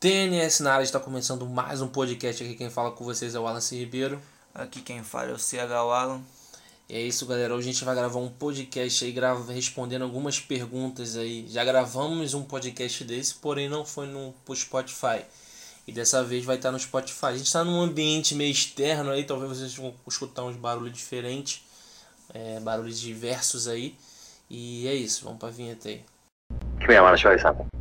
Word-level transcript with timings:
TNS 0.00 0.60
na 0.60 0.74
área 0.74 0.84
está 0.84 1.00
começando 1.00 1.44
mais 1.44 1.80
um 1.80 1.88
podcast 1.88 2.44
aqui. 2.44 2.54
Quem 2.54 2.70
fala 2.70 2.92
com 2.92 3.02
vocês 3.02 3.34
é 3.34 3.38
o 3.38 3.42
Wallace 3.42 3.76
Ribeiro. 3.76 4.22
Aqui 4.54 4.80
quem 4.80 5.02
fala 5.02 5.30
é 5.30 5.32
o 5.32 5.38
CH 5.38 5.72
Alan. 5.72 6.20
E 6.88 6.94
é 6.94 7.00
isso, 7.00 7.26
galera. 7.26 7.52
Hoje 7.52 7.68
a 7.68 7.72
gente 7.72 7.84
vai 7.84 7.96
gravar 7.96 8.20
um 8.20 8.28
podcast 8.28 9.04
aí, 9.04 9.10
grava, 9.10 9.52
respondendo 9.52 10.02
algumas 10.02 10.38
perguntas 10.38 11.16
aí. 11.16 11.48
Já 11.48 11.64
gravamos 11.64 12.32
um 12.32 12.44
podcast 12.44 13.02
desse, 13.02 13.34
porém 13.34 13.68
não 13.68 13.84
foi 13.84 14.06
no 14.06 14.32
Spotify. 14.54 15.24
E 15.84 15.90
dessa 15.90 16.22
vez 16.22 16.44
vai 16.44 16.54
estar 16.54 16.70
no 16.70 16.78
Spotify. 16.78 17.26
A 17.26 17.36
gente 17.36 17.46
está 17.46 17.64
num 17.64 17.80
ambiente 17.80 18.36
meio 18.36 18.52
externo 18.52 19.10
aí, 19.10 19.24
talvez 19.24 19.58
vocês 19.58 19.74
vão 19.74 19.92
escutar 20.06 20.44
uns 20.44 20.54
barulhos 20.54 20.96
diferentes, 20.96 21.64
é, 22.32 22.60
barulhos 22.60 23.00
diversos 23.00 23.66
aí. 23.66 23.96
E 24.48 24.86
é 24.86 24.94
isso, 24.94 25.24
vamos 25.24 25.40
pra 25.40 25.50
vinheta 25.50 25.88
aí. 25.88 26.04
Come 26.78 26.94
here, 26.94 26.98
I 26.98 27.00
want 27.00 27.20
to 27.20 27.77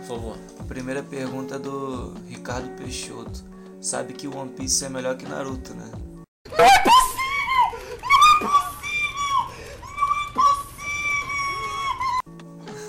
por 0.00 0.06
favor. 0.06 0.38
A 0.58 0.64
primeira 0.64 1.02
pergunta 1.02 1.56
é 1.56 1.58
do 1.58 2.14
Ricardo 2.28 2.68
Peixoto. 2.76 3.44
Sabe 3.80 4.12
que 4.12 4.26
One 4.28 4.50
Piece 4.50 4.84
é 4.84 4.88
melhor 4.88 5.16
que 5.16 5.26
Naruto, 5.26 5.74
né? 5.74 5.90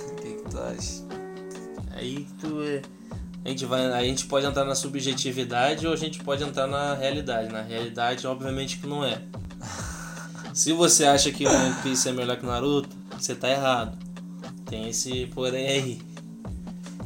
O 0.09 0.15
que, 0.15 0.33
que 0.33 0.49
tu 0.49 0.59
acha? 0.59 1.03
Aí 1.95 2.27
tu 2.39 2.61
é. 2.61 2.81
A 3.43 3.49
gente, 3.49 3.65
vai, 3.65 3.85
a 3.91 4.03
gente 4.03 4.25
pode 4.27 4.45
entrar 4.45 4.65
na 4.65 4.75
subjetividade 4.75 5.87
ou 5.87 5.93
a 5.93 5.95
gente 5.95 6.23
pode 6.23 6.43
entrar 6.43 6.67
na 6.67 6.93
realidade. 6.93 7.51
Na 7.51 7.61
realidade, 7.61 8.27
obviamente 8.27 8.77
que 8.77 8.87
não 8.87 9.03
é. 9.03 9.21
Se 10.53 10.73
você 10.73 11.05
acha 11.05 11.31
que 11.31 11.47
One 11.47 11.75
Piece 11.81 12.09
é 12.09 12.11
melhor 12.11 12.37
que 12.37 12.45
Naruto, 12.45 12.89
você 13.17 13.33
tá 13.33 13.49
errado. 13.49 13.97
Tem 14.65 14.89
esse 14.89 15.25
porém 15.27 15.67
aí. 15.67 16.10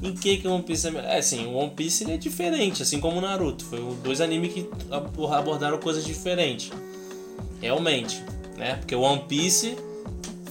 Em 0.02 0.14
que 0.14 0.38
que 0.38 0.48
One 0.48 0.64
Piece 0.64 0.88
é? 0.88 1.16
É 1.16 1.18
assim, 1.20 1.46
o 1.46 1.54
One 1.56 1.72
Piece 1.72 2.04
ele 2.04 2.14
é 2.14 2.18
diferente, 2.18 2.84
assim 2.84 3.00
como 3.00 3.18
o 3.18 3.22
Naruto. 3.22 3.66
Foi 3.66 3.80
dois 4.04 4.22
animes 4.22 4.54
que 4.54 4.70
abo- 4.92 5.28
abordaram 5.34 5.78
coisas 5.80 6.04
diferentes. 6.06 6.72
Realmente, 7.62 8.22
né? 8.58 8.76
Porque 8.76 8.96
o 8.96 9.02
One 9.02 9.24
Piece 9.28 9.76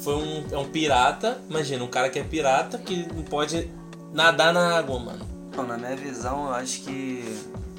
foi 0.00 0.14
um, 0.16 0.44
é 0.50 0.58
um 0.58 0.64
pirata. 0.68 1.38
Imagina, 1.48 1.84
um 1.84 1.88
cara 1.88 2.08
que 2.10 2.18
é 2.18 2.24
pirata 2.24 2.78
que 2.78 3.06
não 3.14 3.22
pode 3.22 3.70
nadar 4.12 4.52
na 4.52 4.76
água, 4.78 4.98
mano. 4.98 5.24
Bom, 5.54 5.62
na 5.64 5.76
minha 5.76 5.94
visão, 5.94 6.46
eu 6.46 6.54
acho 6.54 6.80
que, 6.80 7.22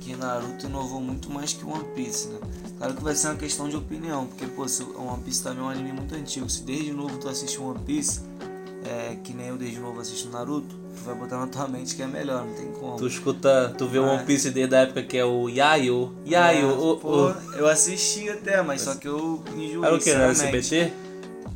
que 0.01 0.15
Naruto 0.15 0.65
inovou 0.67 1.01
muito 1.01 1.29
mais 1.29 1.51
que 1.53 1.65
One 1.65 1.83
Piece, 1.95 2.29
né? 2.29 2.39
Claro 2.77 2.93
que 2.93 3.03
vai 3.03 3.15
ser 3.15 3.27
uma 3.27 3.35
questão 3.35 3.67
de 3.67 3.75
opinião, 3.75 4.27
porque, 4.27 4.45
pô, 4.47 4.67
se 4.67 4.83
One 4.83 5.23
Piece 5.23 5.43
também 5.43 5.59
é 5.59 5.63
um 5.63 5.69
anime 5.69 5.91
muito 5.91 6.13
antigo. 6.15 6.49
Se 6.49 6.61
desde 6.63 6.91
novo 6.91 7.17
tu 7.17 7.27
assiste 7.27 7.59
One 7.59 7.79
Piece, 7.79 8.21
é, 8.85 9.17
que 9.23 9.33
nem 9.33 9.47
eu 9.47 9.57
desde 9.57 9.79
novo 9.79 9.99
assisto 9.99 10.29
Naruto, 10.29 10.75
tu 10.95 11.01
vai 11.03 11.15
botar 11.15 11.37
na 11.37 11.47
tua 11.47 11.67
mente 11.67 11.95
que 11.95 12.01
é 12.01 12.07
melhor, 12.07 12.45
não 12.45 12.53
tem 12.53 12.71
como. 12.71 12.97
Tu 12.97 13.07
escuta, 13.07 13.73
tu 13.77 13.87
vê 13.87 13.99
o 13.99 14.05
Ah. 14.05 14.13
One 14.13 14.25
Piece 14.25 14.49
desde 14.51 14.75
a 14.75 14.79
época 14.79 15.03
que 15.03 15.17
é 15.17 15.25
o 15.25 15.47
Yayo. 15.49 16.15
Yayo, 16.25 16.69
É, 16.69 16.73
o, 16.73 16.97
pô, 16.97 17.27
o- 17.27 17.53
eu 17.55 17.67
assisti 17.67 18.29
até, 18.29 18.61
mas 18.61 18.81
só 18.81 18.95
que 18.95 19.07
eu 19.07 19.43
enjoei. 19.55 19.85
Era 19.85 19.95
o 19.95 19.99
que? 19.99 20.09
Era. 20.09 20.31
SBT? 20.31 20.93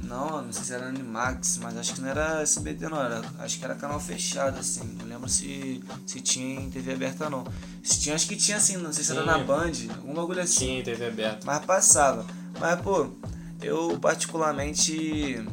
Não, 0.04 0.42
não 0.42 0.52
sei 0.52 0.64
se 0.64 0.74
era 0.74 0.88
Animax, 0.88 1.60
mas 1.62 1.78
acho 1.78 1.94
que 1.94 2.02
não 2.02 2.10
era 2.10 2.42
SBT 2.42 2.90
não, 2.90 3.00
era, 3.00 3.22
acho 3.40 3.60
que 3.60 3.64
era 3.66 3.76
canal 3.76 4.00
fechado, 4.00 4.58
assim. 4.58 4.98
Não 5.00 5.06
lembro 5.06 5.30
se, 5.30 5.84
se 6.06 6.20
tinha 6.20 6.60
em 6.60 6.68
TV 6.70 6.94
aberta 6.94 7.30
não. 7.30 7.44
Se 7.84 8.00
tinha, 8.00 8.16
acho 8.16 8.28
que 8.28 8.36
tinha 8.36 8.58
assim, 8.58 8.78
não 8.78 8.92
sei 8.92 9.04
se 9.04 9.12
era 9.12 9.22
Tinha. 9.22 9.38
na 9.38 9.44
Band, 9.44 9.72
algum 9.98 10.14
bagulho 10.16 10.42
assim. 10.42 10.78
Sim, 10.78 10.82
TV 10.84 11.06
aberta. 11.08 11.40
Mas 11.46 11.64
passava. 11.64 12.26
Mas, 12.60 12.82
pô, 12.82 13.08
eu 13.62 14.00
particularmente. 14.02 15.46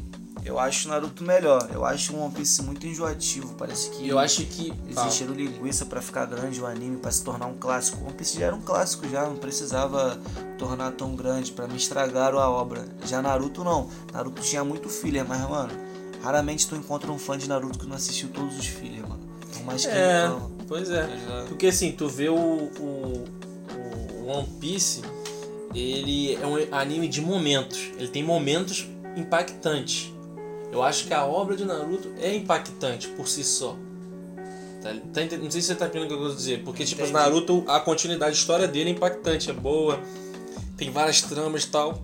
Eu 0.46 0.60
acho 0.60 0.88
Naruto 0.88 1.24
melhor. 1.24 1.68
Eu 1.72 1.84
acho 1.84 2.14
o 2.14 2.20
One 2.24 2.32
Piece 2.32 2.62
muito 2.62 2.86
enjoativo. 2.86 3.54
Parece 3.54 3.90
que. 3.90 4.08
Eu 4.08 4.16
acho 4.18 4.44
que. 4.46 4.72
Eles 4.86 4.96
encheram 5.04 5.34
linguiça 5.34 5.84
pra 5.84 6.00
ficar 6.00 6.24
grande 6.26 6.60
o 6.60 6.66
anime, 6.66 6.98
pra 6.98 7.10
se 7.10 7.24
tornar 7.24 7.46
um 7.46 7.54
clássico. 7.54 8.02
One 8.04 8.14
Piece 8.14 8.38
já 8.38 8.46
era 8.46 8.54
um 8.54 8.60
clássico, 8.62 9.08
já 9.08 9.24
não 9.26 9.34
precisava 9.36 10.16
tornar 10.56 10.92
tão 10.92 11.16
grande. 11.16 11.50
Pra 11.50 11.66
me 11.66 11.76
estragaram 11.76 12.38
a 12.38 12.48
obra. 12.48 12.84
Já 13.04 13.20
Naruto 13.20 13.64
não. 13.64 13.90
Naruto 14.12 14.40
tinha 14.40 14.62
muito 14.62 14.88
filler, 14.88 15.26
mas, 15.26 15.40
mano, 15.50 15.72
raramente 16.22 16.68
tu 16.68 16.76
encontra 16.76 17.10
um 17.10 17.18
fã 17.18 17.36
de 17.36 17.48
Naruto 17.48 17.80
que 17.80 17.86
não 17.86 17.96
assistiu 17.96 18.28
todos 18.28 18.56
os 18.56 18.66
fillers, 18.66 19.02
mano. 19.08 19.20
Por 19.52 19.64
mais 19.64 19.82
que 19.84 19.90
É, 19.90 20.28
fala. 20.28 20.50
pois 20.68 20.90
é. 20.90 21.08
Já- 21.26 21.44
Porque 21.48 21.66
assim, 21.66 21.90
tu 21.90 22.08
vê 22.08 22.28
o, 22.28 22.36
o, 22.36 23.24
o 24.22 24.26
One 24.28 24.48
Piece, 24.60 25.02
ele 25.74 26.34
é 26.36 26.46
um 26.46 26.56
anime 26.72 27.08
de 27.08 27.20
momentos. 27.20 27.90
Ele 27.98 28.06
tem 28.08 28.22
momentos 28.22 28.86
impactantes. 29.16 30.12
Eu 30.72 30.82
acho 30.82 31.06
que 31.06 31.15
a 31.15 31.25
obra 31.25 31.56
de 31.56 31.65
Naruto 31.65 32.12
é 32.19 32.34
impactante 32.34 33.09
por 33.09 33.28
si 33.28 33.44
só. 33.44 33.77
Tá, 34.82 34.91
tá 35.12 35.37
não 35.37 35.50
sei 35.50 35.60
se 35.60 35.69
você 35.69 35.75
tá 35.75 35.87
entendendo 35.87 36.06
o 36.06 36.09
que 36.09 36.15
eu 36.15 36.22
quero 36.27 36.34
dizer. 36.37 36.62
Porque, 36.65 36.84
tipo, 36.84 37.00
Entendi. 37.03 37.12
Naruto, 37.15 37.65
a 37.66 37.81
continuidade, 37.81 38.32
a 38.32 38.34
história 38.34 38.69
dele 38.69 38.91
é 38.91 38.93
impactante, 38.93 39.50
é 39.50 39.53
boa. 39.53 39.99
Tem 40.76 40.91
várias 40.91 41.22
tramas 41.22 41.65
e 41.65 41.69
tal. 41.69 42.03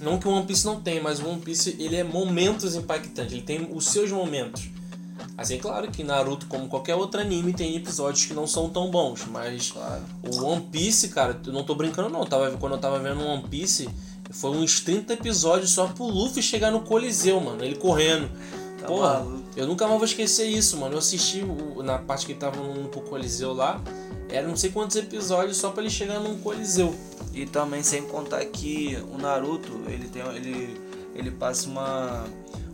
Não 0.00 0.18
que 0.18 0.28
o 0.28 0.30
One 0.30 0.46
Piece 0.46 0.64
não 0.66 0.80
tem, 0.80 1.00
mas 1.00 1.20
o 1.20 1.28
One 1.28 1.40
Piece 1.40 1.76
ele 1.78 1.96
é 1.96 2.04
momentos 2.04 2.74
impactantes. 2.74 3.32
Ele 3.32 3.42
tem 3.42 3.68
os 3.72 3.86
seus 3.86 4.10
momentos. 4.10 4.68
Assim, 5.36 5.58
claro 5.58 5.90
que 5.90 6.02
Naruto, 6.02 6.46
como 6.46 6.66
qualquer 6.68 6.94
outro 6.94 7.20
anime, 7.20 7.52
tem 7.52 7.76
episódios 7.76 8.24
que 8.24 8.32
não 8.32 8.46
são 8.46 8.70
tão 8.70 8.90
bons, 8.90 9.26
mas 9.26 9.70
Claro. 9.70 10.02
o 10.22 10.44
One 10.44 10.62
Piece, 10.72 11.08
cara, 11.08 11.38
eu 11.46 11.52
não 11.52 11.62
tô 11.62 11.74
brincando 11.74 12.08
não, 12.08 12.24
tava, 12.24 12.50
quando 12.52 12.72
eu 12.72 12.78
tava 12.78 12.98
vendo 12.98 13.20
One 13.22 13.42
Piece, 13.42 13.88
foi 14.40 14.50
uns 14.50 14.80
30 14.80 15.12
episódios 15.14 15.70
só 15.70 15.86
pro 15.88 16.04
Luffy 16.04 16.42
chegar 16.42 16.70
no 16.70 16.80
Coliseu, 16.80 17.40
mano, 17.40 17.64
ele 17.64 17.76
correndo. 17.76 18.28
Tá 18.80 18.86
Porra, 18.86 19.20
maluco. 19.20 19.42
eu 19.56 19.66
nunca 19.66 19.86
mais 19.86 19.96
vou 19.98 20.04
esquecer 20.04 20.46
isso, 20.46 20.76
mano. 20.76 20.94
Eu 20.94 20.98
assisti 20.98 21.42
o- 21.42 21.82
na 21.82 21.98
parte 21.98 22.26
que 22.26 22.32
ele 22.32 22.38
tava 22.38 22.58
indo 22.60 22.88
pro 22.88 23.00
Coliseu 23.00 23.52
lá, 23.52 23.80
era 24.28 24.46
não 24.46 24.56
sei 24.56 24.70
quantos 24.70 24.96
episódios 24.96 25.56
só 25.56 25.70
pra 25.70 25.82
ele 25.82 25.90
chegar 25.90 26.20
num 26.20 26.38
Coliseu. 26.38 26.94
E 27.32 27.46
também 27.46 27.82
sem 27.82 28.02
contar 28.02 28.44
que 28.46 28.96
o 29.12 29.18
Naruto, 29.18 29.72
ele 29.88 30.08
tem 30.08 30.22
ele 30.34 30.80
ele 31.14 31.30
passa 31.30 31.68
uma 31.68 32.24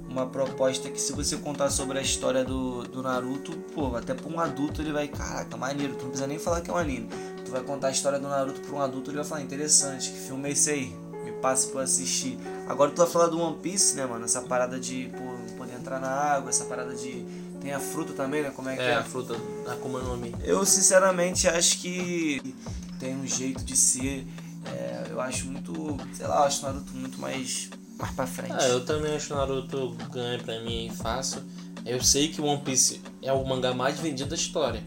uma 0.09 0.27
proposta 0.27 0.91
que 0.91 1.01
se 1.01 1.13
você 1.15 1.37
contar 1.39 1.71
sobre 1.71 1.99
a 1.99 2.03
história 2.03 2.45
do, 2.45 2.83
do 2.83 3.03
Naruto, 3.03 3.53
pô, 3.75 3.97
até 3.97 4.13
pra 4.13 4.29
um 4.31 4.39
adulto 4.39 4.83
ele 4.83 4.93
vai, 4.93 5.09
caraca, 5.09 5.57
maneiro, 5.57 5.95
tu 5.95 6.01
não 6.03 6.09
precisa 6.11 6.27
nem 6.27 6.39
falar 6.39 6.61
que 6.61 6.71
é 6.71 6.75
um 6.75 6.77
anime. 6.77 7.09
Tu 7.45 7.51
vai 7.51 7.63
contar 7.63 7.87
a 7.89 7.91
história 7.93 8.19
do 8.19 8.29
Naruto 8.29 8.61
pra 8.61 8.77
um 8.77 8.81
adulto, 8.83 9.11
ele 9.11 9.17
vai 9.17 9.25
falar, 9.27 9.41
interessante, 9.41 10.11
que 10.11 10.19
filme 10.19 10.51
é 10.51 10.53
esse 10.53 10.71
aí? 10.71 10.95
Me 11.43 11.49
passa 11.49 11.69
pra 11.73 11.83
assistir. 11.83 12.39
Agora 12.69 12.93
tu 12.93 12.99
vai 12.99 13.07
falar 13.11 13.27
do 13.27 13.41
One 13.41 13.57
Piece, 13.59 13.97
né, 13.97 14.07
mano? 14.07 14.25
Essa 14.25 14.43
parada 14.43 14.79
de, 14.79 15.11
pô, 15.17 15.57
poder 15.59 15.75
entrar 15.75 15.99
na 15.99 16.09
água, 16.09 16.51
essa 16.51 16.65
parada 16.67 16.95
de... 16.95 17.25
Tem 17.61 17.73
a 17.73 17.81
fruta 17.81 18.13
também, 18.13 18.43
né? 18.43 18.51
Como 18.55 18.69
é 18.69 18.77
que 18.77 18.83
É, 18.83 18.91
é? 18.91 18.95
a 18.95 19.03
fruta 19.05 19.35
Akuma 19.69 20.01
no 20.01 20.17
Mi. 20.17 20.35
Eu 20.45 20.65
sinceramente 20.65 21.47
acho 21.49 21.79
que 21.81 22.55
tem 22.99 23.17
um 23.17 23.27
jeito 23.27 23.63
de 23.65 23.77
ser. 23.77 24.27
é, 24.67 25.07
eu 25.11 25.21
acho 25.21 25.47
muito. 25.47 25.97
Sei 26.13 26.27
lá, 26.27 26.37
eu 26.39 26.43
acho 26.45 26.61
o 26.65 26.69
Naruto 26.69 26.93
muito 26.93 27.21
mais. 27.21 27.71
mais 27.99 28.15
pra 28.15 28.27
frente. 28.27 28.53
Ah, 28.57 28.67
eu 28.67 28.85
também 28.85 29.15
acho 29.15 29.33
Naruto 29.35 29.97
ganha 30.13 30.39
pra 30.41 30.59
mim 30.61 30.91
fácil. 30.97 31.41
Eu 31.87 32.03
sei 32.03 32.29
que 32.29 32.41
o 32.41 32.45
One 32.45 32.63
Piece 32.63 33.01
é 33.23 33.33
o 33.33 33.45
mangá 33.47 33.73
mais 33.73 33.99
vendido 34.01 34.31
da 34.31 34.37
história. 34.37 34.83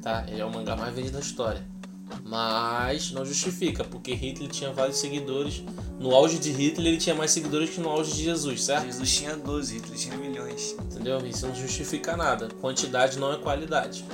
Tá? 0.00 0.24
Ele 0.28 0.40
é 0.40 0.44
o 0.44 0.52
mangá 0.52 0.76
mais 0.76 0.94
vendido 0.94 1.14
da 1.14 1.20
história. 1.20 1.64
Mas 2.24 3.12
não 3.12 3.24
justifica, 3.24 3.84
porque 3.84 4.14
Hitler 4.14 4.50
tinha 4.50 4.72
vários 4.72 4.98
seguidores. 4.98 5.62
No 5.98 6.14
auge 6.14 6.38
de 6.38 6.50
Hitler 6.50 6.88
ele 6.88 6.96
tinha 6.96 7.14
mais 7.14 7.30
seguidores 7.30 7.70
que 7.70 7.80
no 7.80 7.88
auge 7.88 8.12
de 8.12 8.24
Jesus, 8.24 8.64
certo? 8.64 8.86
Jesus 8.86 9.16
tinha 9.16 9.36
12, 9.36 9.74
Hitler 9.74 9.98
tinha 9.98 10.16
milhões. 10.16 10.76
Entendeu? 10.80 11.24
Isso 11.26 11.46
não 11.46 11.54
justifica 11.54 12.16
nada. 12.16 12.48
Quantidade 12.60 13.18
não 13.18 13.32
é 13.32 13.38
qualidade. 13.38 14.04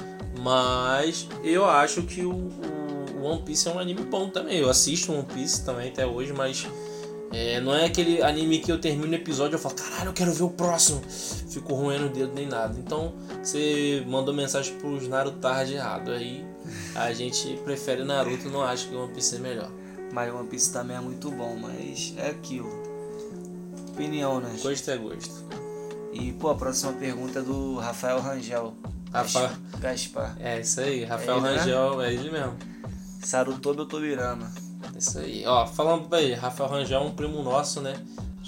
Mas 0.41 1.29
eu 1.43 1.65
acho 1.69 2.03
que 2.03 2.23
o, 2.23 2.50
o 3.17 3.23
One 3.23 3.43
Piece 3.43 3.69
é 3.69 3.73
um 3.73 3.79
anime 3.79 4.03
bom 4.03 4.29
também. 4.29 4.59
Eu 4.59 4.70
assisto 4.70 5.12
One 5.12 5.25
Piece 5.25 5.65
também 5.65 5.88
até 5.88 6.06
hoje, 6.06 6.32
mas 6.32 6.67
é, 7.32 7.61
não 7.61 7.75
é 7.75 7.85
aquele 7.85 8.23
anime 8.23 8.59
que 8.59 8.73
eu 8.73 8.81
termino 8.81 9.12
o 9.12 9.15
episódio 9.15 9.55
e 9.55 9.56
eu 9.56 9.61
falo, 9.61 9.75
caralho, 9.75 10.09
eu 10.09 10.12
quero 10.12 10.32
ver 10.32 10.43
o 10.43 10.50
próximo. 10.50 11.00
Fico 11.09 11.75
roendo 11.75 12.06
o 12.06 12.09
dedo 12.09 12.32
nem 12.35 12.47
nada. 12.47 12.79
Então 12.79 13.15
você 13.43 14.05
mandou 14.06 14.35
mensagem 14.35 14.75
pros 14.79 15.06
Narutard 15.06 15.73
errado. 15.73 16.11
Aí 16.11 16.44
a 16.94 17.12
gente 17.12 17.58
prefere 17.64 18.05
Naruto, 18.05 18.49
não 18.49 18.62
acha 18.62 18.88
que 18.88 18.94
One 18.94 19.12
Piece 19.12 19.37
é 19.37 19.38
melhor. 19.38 19.70
Mas 20.12 20.34
One 20.34 20.49
Piece 20.49 20.72
também 20.72 20.96
é 20.96 21.00
muito 21.00 21.31
bom, 21.31 21.56
mas 21.56 22.14
é 22.17 22.31
aquilo. 22.31 22.70
Opinião, 23.90 24.40
né? 24.40 24.56
Gosto 24.62 24.90
é 24.90 24.96
gosto. 24.96 25.44
E, 26.12 26.32
pô, 26.32 26.50
a 26.50 26.55
próxima 26.55 26.93
pergunta 26.94 27.38
é 27.38 27.43
do 27.43 27.76
Rafael 27.76 28.20
Rangel. 28.20 28.75
Rafael. 29.12 29.50
Gaspar. 29.78 30.37
É 30.40 30.61
isso 30.61 30.81
aí, 30.81 31.05
Rafael 31.05 31.34
É 31.34 31.38
ele, 31.38 31.43
né? 31.43 31.56
Rangel, 31.56 32.02
é 32.02 32.12
ele 32.14 32.31
mesmo. 32.31 32.56
Sarutobi 33.22 33.81
ou 33.81 33.87
Tobirama? 33.87 34.50
Isso 34.96 35.19
aí. 35.19 35.44
Ó, 35.46 35.67
falando 35.67 36.12
aí, 36.14 36.32
Rafael 36.32 36.70
Rangel 36.70 37.00
é 37.00 37.05
um 37.05 37.11
primo 37.12 37.43
nosso, 37.43 37.81
né? 37.81 37.94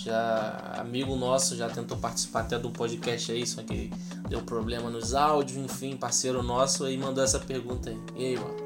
Já 0.05 0.75
amigo 0.79 1.15
nosso, 1.15 1.57
já 1.57 1.69
tentou 1.69 1.97
participar 1.97 2.41
até 2.41 2.59
do 2.59 2.71
podcast 2.71 3.31
aí, 3.31 3.47
só 3.47 3.63
que 3.63 3.93
deu 4.29 4.41
problema 4.43 4.91
nos 4.91 5.15
áudios, 5.15 5.57
enfim, 5.59 5.97
parceiro 5.97 6.43
nosso, 6.43 6.85
aí 6.85 6.99
mandou 6.99 7.23
essa 7.23 7.39
pergunta 7.39 7.91
aí. 7.91 7.99
E 8.17 8.25
aí, 8.27 8.37
mano? 8.37 8.57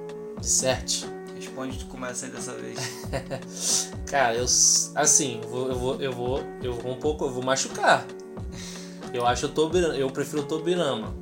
De 0.40 0.46
certo? 0.46 1.06
Responde, 1.34 1.78
tu 1.78 1.86
começa 1.86 2.24
aí 2.24 2.32
dessa 2.32 2.54
vez. 2.54 3.90
Cara, 4.08 4.34
eu 4.34 4.44
assim, 4.94 5.40
eu 5.42 5.48
vou, 5.48 5.68
eu 5.68 5.78
vou, 5.78 6.00
eu 6.00 6.12
vou, 6.12 6.42
eu 6.62 6.72
vou 6.72 6.92
um 6.92 6.98
pouco, 6.98 7.26
eu 7.26 7.30
vou 7.30 7.42
machucar. 7.42 8.06
Eu 9.12 9.26
acho 9.26 9.46
o 9.46 9.48
Tobirama, 9.50 9.94
eu 9.94 10.10
prefiro 10.10 10.42
o 10.42 10.46
Tobirama. 10.46 11.14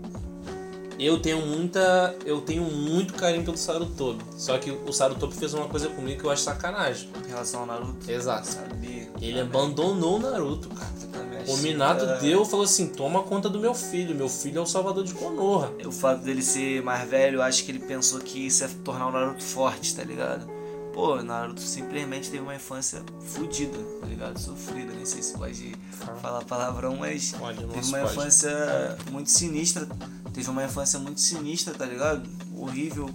Eu 0.99 1.19
tenho 1.21 1.45
muita, 1.45 2.15
eu 2.25 2.41
tenho 2.41 2.63
muito 2.65 3.15
carinho 3.15 3.45
pelo 3.45 3.57
Sarutobi. 3.57 4.23
Só 4.37 4.57
que 4.59 4.71
o 4.71 4.93
Sarutobi 4.93 5.35
fez 5.35 5.53
uma 5.55 5.69
coisa 5.69 5.89
comigo 5.89 6.21
que 6.21 6.27
eu 6.27 6.31
acho 6.31 6.43
sacanagem. 6.43 7.09
Em 7.25 7.29
relação 7.31 7.61
ao 7.61 7.67
Naruto? 7.67 8.11
Exato. 8.11 8.47
Sabia. 8.47 9.09
Ele 9.21 9.41
abandonou 9.41 10.17
o 10.17 10.19
Naruto, 10.21 10.69
cara. 10.69 10.95
Também 11.13 11.45
O 11.49 11.57
Minato 11.59 12.05
da- 12.07 12.19
deu 12.19 12.43
e 12.43 12.47
falou 12.47 12.65
assim: 12.65 12.89
toma 12.89 13.23
conta 13.23 13.49
do 13.49 13.59
meu 13.59 13.75
filho. 13.75 14.15
Meu 14.15 14.29
filho 14.29 14.59
é 14.59 14.63
o 14.63 14.67
salvador 14.67 15.05
de 15.05 15.15
Konoha. 15.15 15.73
O 15.85 15.93
fato 15.93 16.23
dele 16.23 16.43
ser 16.43 16.83
mais 16.83 17.09
velho, 17.09 17.37
eu 17.37 17.43
acho 17.43 17.65
que 17.65 17.71
ele 17.71 17.79
pensou 17.81 18.21
que 18.21 18.47
isso 18.47 18.65
ia 18.65 18.71
tornar 18.85 19.09
o 19.09 19.13
Naruto 19.13 19.43
forte, 19.43 19.95
tá 19.95 20.03
ligado? 20.03 20.47
Pô, 20.95 21.21
Naruto 21.23 21.61
simplesmente 21.61 22.31
teve 22.31 22.43
uma 22.43 22.55
infância 22.55 23.03
fodida, 23.21 23.77
tá 24.01 24.07
ligado? 24.07 24.39
Sofrida, 24.39 24.93
nem 24.95 25.05
sei 25.05 25.23
se 25.23 25.33
pode 25.37 25.75
falar 26.23 26.45
palavrão, 26.45 26.97
mas 26.97 27.33
Pode, 27.33 27.59
teve 27.59 27.89
uma 27.89 27.99
pode. 27.99 28.13
infância 28.13 28.97
muito 29.11 29.29
sinistra. 29.31 29.89
Teve 30.33 30.49
uma 30.51 30.65
infância 30.65 30.99
muito 31.01 31.21
sinistra, 31.21 31.75
tá 31.75 31.85
ligado? 31.85 32.29
Horrível. 32.57 33.11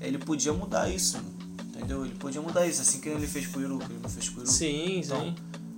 Ele 0.00 0.18
podia 0.18 0.52
mudar 0.52 0.88
isso, 0.90 1.16
entendeu? 1.64 2.04
Ele 2.04 2.14
podia 2.16 2.42
mudar 2.42 2.66
isso, 2.66 2.82
assim 2.82 3.00
que 3.00 3.08
ele 3.08 3.26
fez 3.26 3.46
com 3.46 3.60
o 3.60 3.62
Iruka, 3.62 3.86
ele 3.86 4.00
não 4.02 4.10
fez 4.10 4.28
com 4.28 4.36
o 4.40 4.42
Iruka. 4.42 4.52
Sim, 4.52 4.98
Então, 4.98 5.20
sim. 5.20 5.34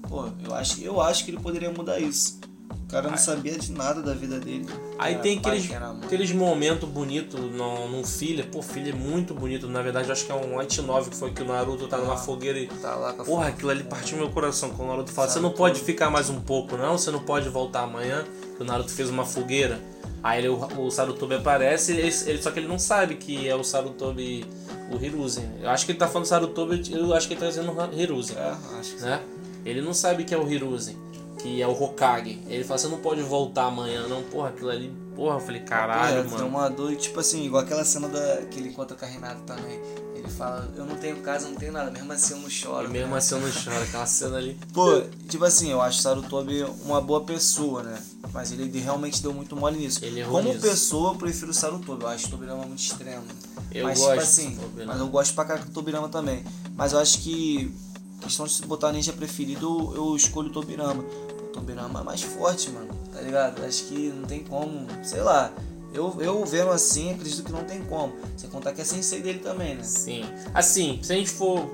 Pô, 0.09 0.29
eu 0.45 0.55
acho, 0.55 0.81
eu 0.81 1.01
acho 1.01 1.25
que 1.25 1.31
ele 1.31 1.41
poderia 1.41 1.71
mudar 1.71 1.99
isso. 2.01 2.39
O 2.87 2.89
cara 2.89 3.11
não 3.11 3.17
sabia 3.17 3.59
de 3.59 3.73
nada 3.73 4.01
da 4.01 4.15
vida 4.15 4.39
dele. 4.39 4.65
Aí 4.97 5.15
Era 5.15 5.23
tem 5.23 5.39
aqueles, 5.39 5.69
aqueles 6.05 6.31
momentos 6.31 6.89
bonitos 6.89 7.39
no, 7.41 7.89
num 7.89 8.05
filho. 8.05 8.47
Pô, 8.47 8.63
filho 8.63 8.91
é 8.91 8.95
muito 8.95 9.35
bonito. 9.35 9.67
Na 9.67 9.83
verdade, 9.83 10.11
acho 10.13 10.25
que 10.25 10.31
é 10.31 10.35
um 10.37 10.55
Light 10.55 10.81
9 10.81 11.11
que 11.11 11.17
foi 11.17 11.33
que 11.33 11.43
o 11.43 11.45
Naruto 11.47 11.89
tá 11.89 11.99
numa 11.99 12.15
Ah. 12.15 12.17
fogueira 12.17 12.59
e. 12.59 12.69
Tá 12.69 12.95
lá 12.95 13.13
com 13.13 13.23
a 13.23 13.25
Porra, 13.25 13.49
aquilo 13.49 13.71
ali 13.71 13.83
partiu 13.83 14.17
meu 14.19 14.31
coração. 14.31 14.71
Quando 14.71 14.89
o 14.89 14.91
Naruto 14.93 15.11
fala, 15.11 15.29
você 15.29 15.41
não 15.41 15.51
pode 15.51 15.81
ficar 15.81 16.11
mais 16.11 16.31
um 16.31 16.41
pouco, 16.41 16.77
não? 16.77 16.97
Você 16.97 17.11
não 17.11 17.19
pode 17.21 17.49
voltar 17.49 17.83
amanhã. 17.83 18.25
Que 18.57 18.63
o 18.63 18.65
Naruto 18.65 18.93
fez 18.93 19.11
uma 19.11 19.25
fogueira. 19.25 19.81
Aí 20.23 20.39
ele- 20.41 20.49
o, 20.49 20.57
o 20.87 20.91
Sarutobi 20.91 21.35
aparece, 21.35 21.93
ele, 21.93 22.03
ele- 22.03 22.43
só 22.43 22.51
que 22.53 22.59
ele 22.61 22.67
não 22.69 22.79
sabe 22.79 23.17
que 23.17 23.49
é 23.49 23.55
o 23.55 23.63
Sarutobi, 23.63 24.45
o 24.93 25.05
Hiruzen. 25.05 25.45
Eu 25.61 25.71
acho 25.71 25.85
que 25.87 25.93
ele 25.93 25.99
tá 25.99 26.07
falando 26.09 26.27
Sarutobi, 26.27 26.83
eu 26.93 27.13
acho 27.15 27.27
que 27.29 27.35
ele 27.35 27.41
tá 27.41 27.49
dizendo 27.49 27.73
Hiruzen 27.93 28.37
É, 28.37 28.55
acho 28.81 28.95
que 28.97 29.03
né? 29.03 29.21
Ele 29.65 29.81
não 29.83 29.93
sabe 29.93 30.25
que 30.25 30.33
é 30.35 30.39
o 30.39 30.49
Hiruzen, 30.51 30.97
que 31.39 31.61
é 31.61 31.67
o 31.67 31.73
Hokage. 31.73 32.41
Ele 32.49 32.65
fala, 32.65 32.79
você 32.79 32.89
não 32.89 32.99
pode 32.99 33.23
voltar 33.23 33.67
amanhã, 33.67 34.07
não. 34.07 34.23
Porra, 34.25 34.49
aquilo 34.49 34.71
ali. 34.71 34.93
Porra, 35.15 35.37
eu 35.37 35.41
falei, 35.41 35.63
caralho, 35.63 36.17
Porra, 36.17 36.25
mano. 36.25 36.37
Tem 36.37 36.47
uma 36.47 36.69
dor, 36.69 36.95
tipo 36.97 37.21
assim, 37.21 37.45
igual 37.45 37.63
aquela 37.63 37.85
cena 37.85 38.09
da, 38.09 38.43
que 38.51 38.59
ele 38.59 38.69
encontra 38.69 38.97
com 38.97 39.05
a 39.05 39.09
Renata 39.09 39.41
também. 39.47 39.81
Ele 40.15 40.29
fala, 40.29 40.69
eu 40.77 40.85
não 40.85 40.97
tenho 40.97 41.17
casa, 41.19 41.47
eu 41.47 41.53
não 41.53 41.59
tenho 41.59 41.73
nada, 41.73 41.91
mesmo 41.91 42.13
assim 42.13 42.35
eu 42.35 42.41
não 42.41 42.51
choro. 42.51 42.89
E 42.89 42.91
mesmo 42.91 43.13
né? 43.13 43.19
assim 43.19 43.35
eu 43.37 43.41
não 43.41 43.53
choro, 43.53 43.81
aquela 43.83 44.07
cena 44.07 44.37
ali. 44.37 44.59
Pô, 44.73 45.03
tipo 45.29 45.45
assim, 45.45 45.71
eu 45.71 45.81
acho 45.81 46.01
o 46.01 46.03
Sarutobi 46.03 46.65
uma 46.85 47.01
boa 47.01 47.23
pessoa, 47.23 47.83
né? 47.83 48.03
Mas 48.33 48.51
ele 48.51 48.79
realmente 48.79 49.23
deu 49.23 49.33
muito 49.33 49.55
mole 49.57 49.79
nisso. 49.79 50.05
Ele 50.05 50.21
errou 50.21 50.39
Como 50.39 50.49
nisso. 50.49 50.61
pessoa, 50.61 51.13
eu 51.13 51.17
prefiro 51.17 51.51
o 51.51 51.55
Sarutobi. 51.55 52.03
Eu 52.03 52.09
acho 52.09 52.27
o 52.27 52.31
Tobirama 52.31 52.67
muito 52.67 52.81
extremo. 52.81 53.25
Eu 53.73 53.85
mas, 53.85 53.99
gosto 53.99 54.11
tipo 54.13 54.23
assim, 54.23 54.59
mas 54.87 54.99
eu 54.99 55.07
gosto 55.09 55.35
pra 55.35 55.45
caraca 55.45 55.67
do 55.67 55.73
Tobirama 55.73 56.09
também. 56.09 56.45
Mas 56.75 56.93
eu 56.93 56.99
acho 56.99 57.21
que, 57.21 57.73
questão 58.21 58.47
de 58.47 58.63
botar 58.67 58.93
ninja 58.93 59.13
preferido, 59.13 59.93
eu 59.95 60.17
escolho 60.17 60.49
o 60.49 60.53
Tobirama. 60.53 61.05
Tobirama 61.57 62.01
é 62.01 62.03
mais 62.03 62.23
forte, 62.23 62.71
mano, 62.71 62.89
tá 63.13 63.21
ligado? 63.21 63.65
Acho 63.65 63.85
que 63.85 64.09
não 64.09 64.27
tem 64.29 64.45
como, 64.45 64.87
sei 65.03 65.23
lá. 65.23 65.51
Eu, 65.95 66.15
eu 66.21 66.45
vendo 66.45 66.71
assim, 66.71 67.13
acredito 67.13 67.43
que 67.43 67.51
não 67.53 67.65
tem 67.65 67.81
como. 67.85 68.13
Você 68.37 68.47
contar 68.49 68.73
que 68.75 68.83
é 68.83 68.85
sensei 68.85 69.23
dele 69.23 69.39
também, 69.39 69.75
né? 69.77 69.83
Sim. 69.83 70.25
Assim, 70.53 71.01
se 71.03 71.13
a 71.13 71.17
gente 71.17 71.31
for 71.31 71.65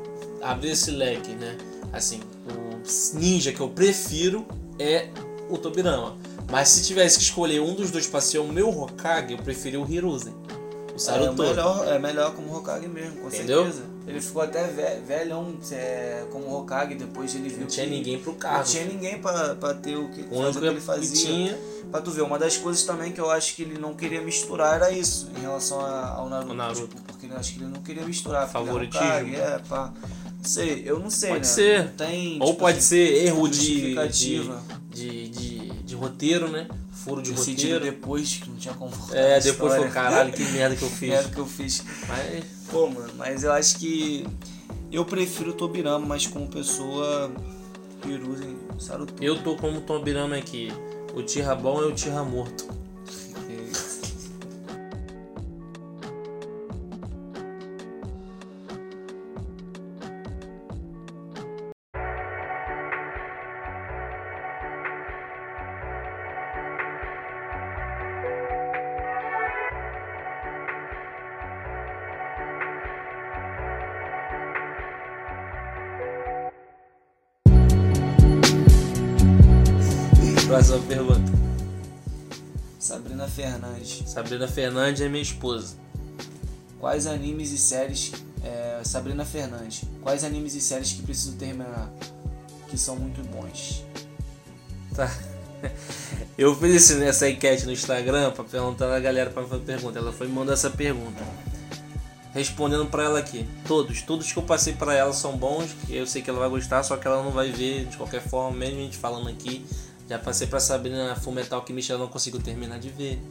abrir 0.41 0.71
esse 0.71 0.91
leque, 0.93 1.33
né? 1.33 1.59
Assim, 1.93 2.21
o 2.49 3.19
ninja 3.19 3.53
que 3.53 3.61
eu 3.61 3.69
prefiro 3.69 4.47
é 4.79 5.09
o 5.51 5.59
Tobirama. 5.59 6.17
Mas 6.51 6.69
se 6.69 6.85
tivesse 6.85 7.19
que 7.19 7.25
escolher 7.25 7.61
um 7.61 7.75
dos 7.75 7.91
dois 7.91 8.07
pra 8.07 8.21
ser 8.21 8.39
o 8.39 8.47
meu 8.47 8.69
Hokage, 8.69 9.33
eu 9.33 9.39
preferi 9.39 9.77
o 9.77 9.85
Hiruzen. 9.91 10.33
O 10.93 10.95
É 10.95 10.99
Sarutobi. 10.99 11.49
melhor, 11.49 11.89
é 11.89 11.99
melhor 11.99 12.35
como 12.35 12.55
Hokage 12.57 12.87
mesmo, 12.87 13.23
com 13.23 13.29
Entendeu? 13.29 13.65
certeza. 13.65 13.85
Ele 14.07 14.21
ficou 14.21 14.43
até 14.43 14.65
ve- 14.67 15.01
velhão 15.07 15.55
é, 15.71 16.25
como 16.33 16.53
Hokage, 16.59 16.95
depois 16.97 17.35
ele 17.35 17.49
viu 17.49 17.61
Não 17.61 17.67
tinha 17.69 17.87
que 17.87 17.93
ninguém 17.93 18.19
pro 18.19 18.33
não 18.33 18.39
cargo. 18.39 18.65
tinha 18.65 18.85
ninguém 18.85 19.19
pra, 19.21 19.55
pra 19.55 19.75
ter 19.75 19.97
o 19.97 20.09
que, 20.09 20.23
O 20.23 20.53
que 20.53 20.59
ele 20.67 20.75
que 20.75 20.81
fazia. 20.81 21.27
tinha 21.27 21.59
Pra 21.91 22.01
tu 22.01 22.11
ver, 22.11 22.23
uma 22.23 22.39
das 22.39 22.57
coisas 22.57 22.83
também 22.85 23.13
que 23.13 23.21
eu 23.21 23.31
acho 23.31 23.55
que 23.55 23.63
ele 23.63 23.79
não 23.79 23.95
queria 23.95 24.23
misturar 24.23 24.77
era 24.77 24.91
isso, 24.91 25.29
em 25.37 25.41
relação 25.43 25.79
a- 25.81 26.09
ao 26.17 26.29
Naruto. 26.29 26.55
Naruto. 26.55 26.89
tipo, 26.89 27.03
porque 27.03 27.27
eu 27.27 27.37
acho 27.37 27.53
que 27.53 27.59
ele 27.63 27.71
não 27.71 27.83
queria 27.83 28.03
misturar. 28.05 28.45
é 28.45 28.51
Favoritismo. 28.51 29.07
Hokage, 29.07 29.37
é, 29.37 29.61
pá. 29.69 29.93
Não 30.39 30.45
sei, 30.45 30.83
eu 30.87 30.99
não 30.99 31.11
sei, 31.11 31.29
Pode 31.31 31.47
né? 31.47 31.53
ser. 31.53 31.85
Não 31.85 31.93
Tem, 31.93 32.39
Ou 32.41 32.47
tipo 32.49 32.59
pode 32.61 32.79
assim, 32.79 32.89
ser 32.89 33.27
erro 33.27 33.49
de, 33.49 33.95
de, 34.91 35.29
de, 35.29 35.29
de 35.85 35.95
roteiro, 35.95 36.49
né? 36.49 36.67
Furo 37.05 37.23
de 37.23 37.33
decidido 37.33 37.75
roteiro. 37.75 37.85
depois, 37.97 38.37
que 38.37 38.49
não 38.49 38.57
tinha 38.57 38.75
como 38.75 38.93
É, 39.13 39.41
depois 39.41 39.75
foi 39.75 39.89
caralho, 39.91 40.33
que 40.33 40.43
merda 40.53 40.77
que 40.77 40.83
eu 40.83 40.89
fiz. 40.91 41.09
Merda 41.09 41.29
que 41.31 41.39
eu 41.39 41.47
fiz. 41.47 41.85
Mas 42.09 42.45
Pô, 42.71 42.89
mano, 42.89 43.13
mas 43.17 43.45
eu 43.45 43.53
acho 43.53 43.77
que 43.79 44.27
eu 44.91 45.05
prefiro 45.05 45.51
o 45.51 45.53
Tobirama, 45.55 46.07
mas 46.07 46.27
como 46.27 46.49
pessoa, 46.49 47.31
Hiruzen, 48.07 48.57
Sarutobi. 48.79 49.25
eu 49.25 49.43
tô 49.43 49.57
como 49.57 49.81
Tobirama 49.83 50.37
aqui. 50.37 50.73
O 51.15 51.23
Tira 51.23 51.55
bom 51.55 51.83
é 51.83 51.87
o 51.87 51.93
Tira 51.93 52.23
morto. 52.23 52.67
Sabrina 84.13 84.47
Fernandes 84.47 85.01
é 85.01 85.09
minha 85.09 85.23
esposa. 85.23 85.75
Quais 86.79 87.07
animes 87.07 87.51
e 87.51 87.57
séries. 87.57 88.13
é, 88.45 88.83
Sabrina 88.85 89.25
Fernandes. 89.25 89.85
Quais 90.03 90.23
animes 90.23 90.55
e 90.55 90.61
séries 90.61 90.93
que 90.93 91.03
preciso 91.03 91.37
terminar? 91.37 91.91
Que 92.69 92.77
são 92.77 92.95
muito 92.97 93.23
bons. 93.29 93.83
Tá. 94.95 95.11
Eu 96.37 96.55
fiz 96.55 96.91
essa 96.91 97.27
enquete 97.27 97.65
no 97.65 97.73
Instagram 97.73 98.33
pra 98.33 98.45
perguntar 98.45 98.95
a 98.95 99.01
galera 99.01 99.31
pra 99.31 99.45
fazer 99.45 99.63
pergunta. 99.63 99.99
Ela 99.99 100.13
foi 100.13 100.27
me 100.27 100.35
mandar 100.35 100.53
essa 100.53 100.69
pergunta. 100.69 101.23
Respondendo 102.35 102.85
pra 102.87 103.05
ela 103.05 103.19
aqui. 103.19 103.49
Todos, 103.67 104.03
todos 104.03 104.31
que 104.31 104.39
eu 104.39 104.43
passei 104.43 104.75
pra 104.75 104.95
ela 104.95 105.13
são 105.13 105.37
bons, 105.37 105.75
que 105.87 105.95
eu 105.95 106.07
sei 106.07 106.21
que 106.21 106.29
ela 106.29 106.39
vai 106.39 106.49
gostar, 106.49 106.83
só 106.83 106.97
que 106.97 107.07
ela 107.07 107.23
não 107.23 107.31
vai 107.31 107.51
ver 107.51 107.87
de 107.87 107.97
qualquer 107.97 108.23
forma, 108.23 108.57
mesmo 108.57 108.79
a 108.79 108.83
gente 108.83 108.97
falando 108.97 109.29
aqui. 109.29 109.65
Já 110.09 110.19
passei 110.19 110.47
pra 110.47 110.59
Sabrina 110.59 111.15
Fullmetal 111.15 111.61
Alchemist, 111.61 111.91
ela 111.91 112.01
não 112.01 112.09
conseguiu 112.09 112.41
terminar 112.41 112.79
de 112.79 112.89
ver. 112.91 113.23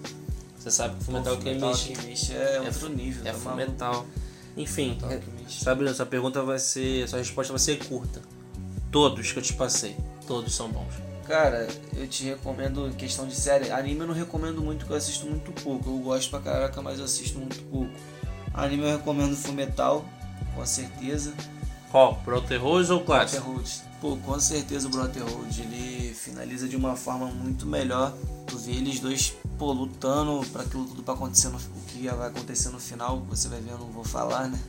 Você 0.61 0.69
sabe 0.69 0.95
que 0.95 1.05
Fullmetal 1.05 1.33
Alchemist 1.33 1.63
Alchemist 1.63 2.35
é 2.35 2.61
outro 2.61 2.89
nível. 2.89 3.25
é 3.25 3.31
tá 3.31 3.39
Fullmetal. 3.39 4.05
Enfim, 4.55 4.95
é-. 5.09 5.19
Sabrina, 5.49 5.91
sua 5.91 6.05
pergunta 6.05 6.43
vai 6.43 6.59
ser. 6.59 7.09
Sua 7.09 7.17
resposta 7.17 7.51
vai 7.51 7.59
ser 7.59 7.83
curta. 7.87 8.21
Todos 8.91 9.31
que 9.31 9.39
eu 9.39 9.41
te 9.41 9.53
passei, 9.53 9.97
todos 10.27 10.53
são 10.53 10.69
bons. 10.69 10.93
Cara, 11.25 11.67
eu 11.95 12.07
te 12.07 12.25
recomendo 12.25 12.87
em 12.87 12.91
questão 12.91 13.25
de 13.25 13.33
série. 13.33 13.71
Anime 13.71 14.01
eu 14.01 14.07
não 14.07 14.13
recomendo 14.13 14.61
muito, 14.61 14.79
porque 14.79 14.93
eu 14.93 14.97
assisto 14.97 15.25
muito 15.25 15.51
pouco. 15.63 15.89
Eu 15.89 15.97
gosto 15.97 16.29
pra 16.29 16.39
caraca, 16.39 16.79
mas 16.79 16.99
eu 16.99 17.05
assisto 17.05 17.39
muito 17.39 17.59
pouco. 17.63 17.91
Anime 18.53 18.83
eu 18.83 18.97
recomendo 18.97 19.35
Fullmetal, 19.35 20.05
com 20.53 20.63
certeza. 20.63 21.33
Qual? 21.89 22.21
Brotherhood 22.23 22.91
ou 22.91 23.01
clássico? 23.03 23.45
Brotherhood. 23.45 23.90
Pô, 24.01 24.17
com 24.17 24.39
certeza 24.39 24.87
o 24.87 24.89
Brotherhood 24.89 25.61
ele 25.61 26.11
finaliza 26.15 26.67
de 26.67 26.75
uma 26.75 26.95
forma 26.95 27.27
muito 27.27 27.67
melhor. 27.67 28.11
Tu 28.47 28.57
vê 28.57 28.71
eles 28.71 28.99
dois, 28.99 29.35
pô, 29.59 29.71
lutando 29.71 30.43
pra 30.47 30.63
aquilo 30.63 30.85
tudo 30.85 31.03
pra 31.03 31.13
acontecer 31.13 31.49
no, 31.49 31.57
o 31.57 31.85
que 31.87 32.07
vai 32.07 32.29
acontecer 32.29 32.69
no 32.69 32.79
final, 32.79 33.19
você 33.29 33.47
vai 33.47 33.61
ver, 33.61 33.73
eu 33.73 33.77
não 33.77 33.91
vou 33.91 34.03
falar, 34.03 34.47
né? 34.47 34.59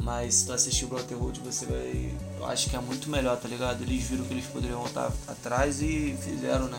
Mas 0.00 0.34
se 0.34 0.46
tu 0.46 0.52
assistir 0.52 0.86
o 0.86 0.88
Brotherhood, 0.88 1.40
você 1.40 1.66
vai. 1.66 2.12
Eu 2.36 2.46
acho 2.46 2.68
que 2.68 2.74
é 2.74 2.80
muito 2.80 3.08
melhor, 3.08 3.36
tá 3.36 3.48
ligado? 3.48 3.82
Eles 3.82 4.02
viram 4.02 4.24
que 4.24 4.34
eles 4.34 4.44
poderiam 4.46 4.80
voltar 4.80 5.12
atrás 5.28 5.80
e 5.80 6.18
fizeram, 6.20 6.66
né? 6.66 6.78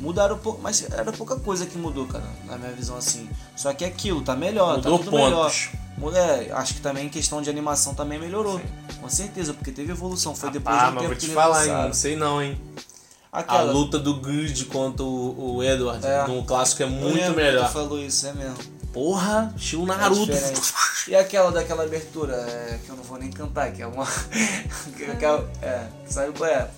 Mudaram 0.00 0.36
pouco, 0.36 0.60
mas 0.60 0.82
era 0.90 1.12
pouca 1.12 1.36
coisa 1.36 1.64
que 1.64 1.78
mudou, 1.78 2.08
cara, 2.08 2.28
na 2.44 2.58
minha 2.58 2.72
visão 2.72 2.96
assim. 2.96 3.30
Só 3.54 3.72
que 3.72 3.84
é 3.84 3.86
aquilo, 3.86 4.20
tá 4.20 4.34
melhor, 4.34 4.78
Mudou 4.78 4.98
tá 4.98 5.04
tudo 5.04 5.16
melhor. 5.16 5.52
Mulher, 5.96 6.50
acho 6.52 6.74
que 6.74 6.80
também 6.80 7.06
em 7.06 7.08
questão 7.08 7.40
de 7.40 7.48
animação 7.48 7.94
também 7.94 8.18
melhorou. 8.18 8.60
Com 9.00 9.08
certeza, 9.08 9.54
porque 9.54 9.70
teve 9.70 9.92
evolução. 9.92 10.34
Foi 10.34 10.50
depois 10.50 10.76
ah, 10.76 10.86
de 10.86 10.90
um 10.90 10.94
mas 10.94 11.02
tempo 11.02 11.06
vou 11.08 11.14
que 11.14 11.20
te 11.20 11.26
eles 11.26 11.34
falar, 11.34 11.66
hein? 11.66 11.72
Não 11.72 11.92
sei 11.94 12.16
não, 12.16 12.42
hein? 12.42 12.60
A 13.32 13.40
Aquela, 13.40 13.72
luta 13.72 13.98
do 13.98 14.20
Grid 14.20 14.64
contra 14.66 15.04
o, 15.04 15.56
o 15.56 15.62
Edward 15.62 16.06
É. 16.06 16.26
no 16.26 16.44
clássico 16.44 16.82
é 16.82 16.86
muito 16.86 17.18
que 17.18 17.30
melhor. 17.30 17.66
Tu 17.66 17.72
falou 17.72 17.98
isso, 17.98 18.26
é 18.26 18.32
mesmo. 18.32 18.56
Porra, 18.92 19.52
estilo 19.56 19.84
É 19.92 19.96
Naruto. 19.96 20.26
diferente. 20.32 20.72
E 21.08 21.16
aquela 21.16 21.50
daquela 21.50 21.82
abertura, 21.82 22.34
é, 22.34 22.78
que 22.84 22.88
eu 22.88 22.96
não 22.96 23.02
vou 23.02 23.18
nem 23.18 23.30
cantar, 23.30 23.72
que 23.72 23.82
é 23.82 23.86
uma. 23.86 24.06
que, 24.96 25.16
que 25.16 25.24
é, 25.24 25.44
é, 25.62 25.88
sabe 26.06 26.32
qual 26.38 26.48
é? 26.48 26.70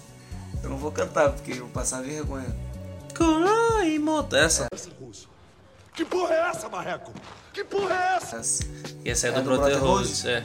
Eu 0.62 0.70
não 0.70 0.78
vou 0.78 0.90
cantar, 0.90 1.30
porque 1.30 1.52
eu 1.52 1.58
vou 1.58 1.68
passar 1.68 2.02
vergonha. 2.02 2.56
Kurai 3.14 3.98
Moto. 3.98 4.34
Essa. 4.34 4.66
Que 5.94 6.04
porra 6.04 6.34
é 6.34 6.50
essa, 6.50 6.68
Marreco? 6.68 7.12
Que 7.56 7.64
porra 7.64 7.94
é 7.94 8.16
essa? 8.16 8.36
Essa. 8.36 8.64
E 9.04 9.10
essa 9.10 9.26
é, 9.28 9.30
É 9.30 9.32
do 9.32 9.40
do 9.42 9.44
Brotherhood. 9.56 9.82
Brotherhood? 10.12 10.28
É. 10.28 10.44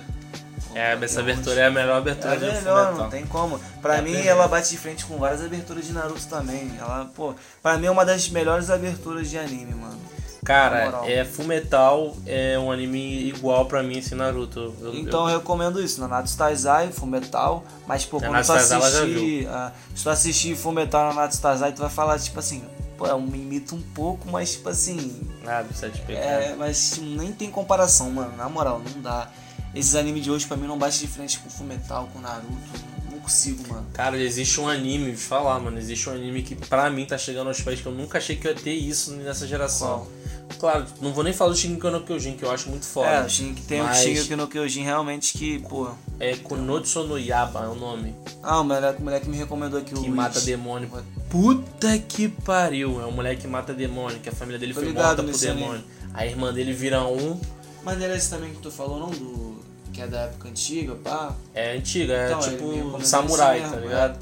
É, 0.73 0.97
essa 1.03 1.19
abertura 1.19 1.59
é 1.59 1.65
a 1.65 1.69
melhor 1.71 1.97
abertura 1.97 2.33
É 2.33 2.37
de 2.37 2.45
melhor, 2.45 2.61
Fullmetal. 2.61 2.93
não 2.95 3.09
tem 3.09 3.25
como. 3.25 3.59
Pra 3.81 3.97
É 3.97 4.01
mim, 4.01 4.15
ela 4.15 4.47
bate 4.47 4.69
de 4.69 4.77
frente 4.77 5.03
com 5.05 5.17
várias 5.17 5.43
aberturas 5.43 5.85
de 5.85 5.91
Naruto 5.91 6.25
também. 6.27 6.71
Ela, 6.79 7.11
pô, 7.13 7.33
pra 7.61 7.77
mim 7.77 7.87
é 7.87 7.91
uma 7.91 8.05
das 8.05 8.29
melhores 8.29 8.69
aberturas 8.69 9.29
de 9.29 9.37
anime, 9.37 9.73
mano. 9.75 9.99
Cara, 10.45 11.01
é 11.05 11.25
Fullmetal 11.25 12.15
é 12.25 12.57
um 12.57 12.71
anime 12.71 13.27
igual 13.27 13.65
pra 13.65 13.83
mim 13.83 13.97
esse 13.97 14.15
Naruto. 14.15 14.73
Eu- 14.81 14.95
Então 14.95 15.29
eu 15.29 15.37
recomendo 15.37 15.81
isso, 15.83 15.99
Nanatsu 15.99 16.37
Taizai, 16.37 16.91
Fullmetal, 16.93 17.63
mas 17.85 18.05
pô, 18.05 18.17
quando 18.19 18.29
tu 18.29 18.31
Nanatsu 18.31 18.51
ela 18.53 18.61
já 18.63 18.77
assistir, 19.03 19.47
ah, 19.49 19.71
se 19.93 20.03
tu 20.03 20.09
assistir 20.09 20.55
Fullmetal 20.55 21.13
Nanatsu 21.13 21.41
Taizai, 21.41 21.73
tu 21.73 21.81
vai 21.81 21.89
falar 21.91 22.17
tipo 22.17 22.39
assim, 22.39 22.63
pô, 23.01 23.07
eu 23.07 23.19
me 23.19 23.39
imito 23.39 23.75
um 23.75 23.81
pouco, 23.81 24.29
mas 24.29 24.53
tipo 24.53 24.69
assim, 24.69 25.27
eu... 25.43 25.49
Ah, 25.49 25.63
do 25.63 25.73
Sete 25.73 25.99
Pecados. 26.01 26.29
é, 26.29 26.55
mas 26.55 26.91
tipo, 26.91 27.05
nem 27.07 27.31
tem 27.31 27.49
comparação, 27.49 28.11
mano, 28.11 28.37
na 28.37 28.47
moral, 28.47 28.79
não 28.93 29.01
dá. 29.01 29.27
Esses 29.73 29.95
animes 29.95 30.23
de 30.23 30.29
hoje 30.29 30.45
pra 30.45 30.55
mim 30.55 30.67
não 30.67 30.77
bate 30.77 30.99
de 30.99 31.07
frente 31.07 31.39
com 31.39 31.49
Fullmetal, 31.49 32.07
com 32.13 32.19
Naruto, 32.19 32.51
não 33.09 33.19
consigo, 33.19 33.67
mano. 33.67 33.87
Cara, 33.93 34.17
existe 34.17 34.59
um 34.61 34.67
anime, 34.67 35.05
vou 35.05 35.15
te 35.15 35.21
falar, 35.21 35.59
mano. 35.59 35.79
Existe 35.79 36.09
um 36.09 36.13
anime 36.13 36.43
que 36.43 36.55
pra 36.55 36.89
mim 36.89 37.05
tá 37.05 37.17
chegando 37.17 37.47
aos 37.47 37.59
pés 37.61 37.81
que 37.81 37.87
eu 37.87 37.91
nunca 37.91 38.19
achei 38.19 38.35
que 38.35 38.47
eu 38.47 38.51
ia 38.51 38.57
ter 38.57 38.73
isso 38.73 39.13
nessa 39.13 39.47
geração. 39.47 40.07
Claro, 40.59 40.85
não 41.01 41.13
vou 41.13 41.23
nem 41.23 41.33
falar 41.33 41.51
do 41.51 41.57
Shingeki 41.57 41.89
no 41.89 42.01
Kyojin, 42.01 42.33
que 42.37 42.43
eu 42.43 42.51
acho 42.51 42.69
muito 42.69 42.85
foda. 42.85 43.07
É, 43.09 43.25
o 43.25 43.29
Shingeki 43.29 43.61
tem 43.63 43.81
Mas- 43.81 43.99
o 43.99 44.03
Shingeki 44.03 44.35
no 44.35 44.47
Kyojin 44.47 44.83
realmente 44.83 45.37
que, 45.37 45.59
pô... 45.59 45.89
É 46.19 46.35
Kunotsu 46.35 47.03
no 47.05 47.17
Yaba 47.17 47.65
é 47.65 47.67
o 47.67 47.75
nome. 47.75 48.15
Ah, 48.43 48.59
o 48.59 48.63
moleque, 48.63 49.01
o 49.01 49.03
moleque 49.03 49.29
me 49.29 49.37
recomendou 49.37 49.79
aqui 49.79 49.93
o 49.93 49.97
Que 49.97 50.03
Luiz. 50.03 50.13
mata 50.15 50.39
demônio. 50.41 50.89
Puta 51.29 51.97
que 51.97 52.27
pariu. 52.27 53.01
É 53.01 53.05
um 53.05 53.11
moleque 53.11 53.41
que 53.41 53.47
mata 53.47 53.73
demônio, 53.73 54.19
que 54.19 54.29
a 54.29 54.31
família 54.31 54.59
dele 54.59 54.73
foi 54.73 54.91
morta 54.93 55.23
por 55.23 55.37
demônio. 55.37 55.83
A 56.13 56.25
irmã 56.25 56.53
dele 56.53 56.73
vira 56.73 57.03
um. 57.05 57.39
Mas 57.83 57.99
era 58.01 58.15
esse 58.15 58.29
também 58.29 58.51
que 58.53 58.59
tu 58.59 58.69
falou, 58.69 58.99
não? 58.99 59.09
Do... 59.09 59.59
Que 59.91 60.01
é 60.01 60.07
da 60.07 60.21
época 60.21 60.47
antiga, 60.47 60.95
pá? 60.95 61.35
É 61.53 61.75
antiga, 61.75 62.13
é 62.13 62.27
Então, 62.27 62.39
tipo 62.39 63.03
samurai, 63.05 63.59
tá 63.61 63.67
mesmo, 63.69 63.81
ligado? 63.81 64.19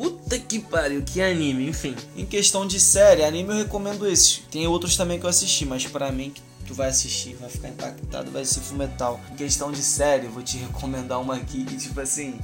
Puta 0.00 0.38
que 0.38 0.58
pariu, 0.58 1.02
que 1.02 1.20
anime, 1.20 1.68
enfim. 1.68 1.94
Em 2.16 2.24
questão 2.24 2.66
de 2.66 2.80
série, 2.80 3.22
anime 3.22 3.50
eu 3.50 3.56
recomendo 3.56 4.08
esses. 4.08 4.38
Tem 4.50 4.66
outros 4.66 4.96
também 4.96 5.20
que 5.20 5.26
eu 5.26 5.28
assisti, 5.28 5.66
mas 5.66 5.86
pra 5.86 6.10
mim 6.10 6.30
que 6.30 6.40
tu 6.66 6.72
vai 6.72 6.88
assistir, 6.88 7.34
vai 7.34 7.50
ficar 7.50 7.68
impactado, 7.68 8.30
vai 8.30 8.42
ser 8.46 8.60
Fullmetal. 8.60 9.20
Em 9.30 9.36
questão 9.36 9.70
de 9.70 9.82
série, 9.82 10.24
eu 10.24 10.30
vou 10.30 10.42
te 10.42 10.56
recomendar 10.64 11.20
uma 11.20 11.36
aqui 11.36 11.66
que 11.66 11.76
tipo 11.76 12.00
assim, 12.00 12.40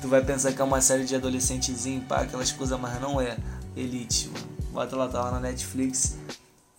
tu 0.00 0.06
vai 0.06 0.22
pensar 0.24 0.52
que 0.52 0.60
é 0.60 0.64
uma 0.64 0.80
série 0.80 1.04
de 1.04 1.16
adolescentezinho, 1.16 2.02
pá, 2.02 2.20
aquelas 2.20 2.52
coisas, 2.52 2.78
mas 2.78 3.00
não 3.00 3.20
é. 3.20 3.36
Elite, 3.76 4.28
mano. 4.28 4.46
Bota 4.70 4.94
lá, 4.94 5.08
tá 5.08 5.22
lá 5.22 5.32
na 5.32 5.40
Netflix. 5.40 6.16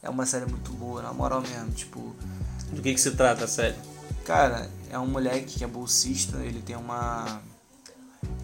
É 0.02 0.10
uma 0.10 0.26
série 0.26 0.46
muito 0.46 0.72
boa, 0.72 1.02
na 1.02 1.12
moral 1.12 1.42
mesmo, 1.42 1.72
tipo, 1.72 2.16
Do 2.72 2.82
que 2.82 2.94
que 2.94 3.02
se 3.02 3.12
trata 3.12 3.44
a 3.44 3.48
série? 3.48 3.76
Cara, 4.24 4.70
é 4.90 4.98
um 4.98 5.08
moleque 5.08 5.58
que 5.58 5.66
é 5.66 5.68
bolsista, 5.68 6.38
ele 6.38 6.62
tem 6.62 6.78
uma. 6.78 7.42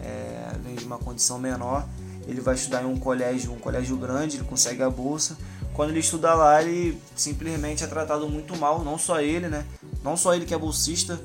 É, 0.00 0.52
vem 0.62 0.74
de 0.74 0.84
uma 0.84 0.98
condição 0.98 1.38
menor. 1.38 1.86
Ele 2.26 2.40
vai 2.40 2.54
estudar 2.54 2.82
em 2.82 2.86
um 2.86 2.98
colégio, 2.98 3.52
um 3.52 3.58
colégio 3.58 3.96
grande, 3.96 4.36
ele 4.36 4.44
consegue 4.44 4.82
a 4.82 4.88
bolsa. 4.88 5.36
Quando 5.74 5.90
ele 5.90 6.00
estuda 6.00 6.32
lá, 6.34 6.62
ele 6.62 6.98
simplesmente 7.14 7.84
é 7.84 7.86
tratado 7.86 8.28
muito 8.28 8.56
mal, 8.56 8.82
não 8.82 8.96
só 8.96 9.20
ele, 9.20 9.48
né? 9.48 9.66
Não 10.02 10.16
só 10.16 10.34
ele 10.34 10.46
que 10.46 10.54
é 10.54 10.58
bolsista. 10.58 11.20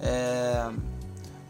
É, 0.00 0.70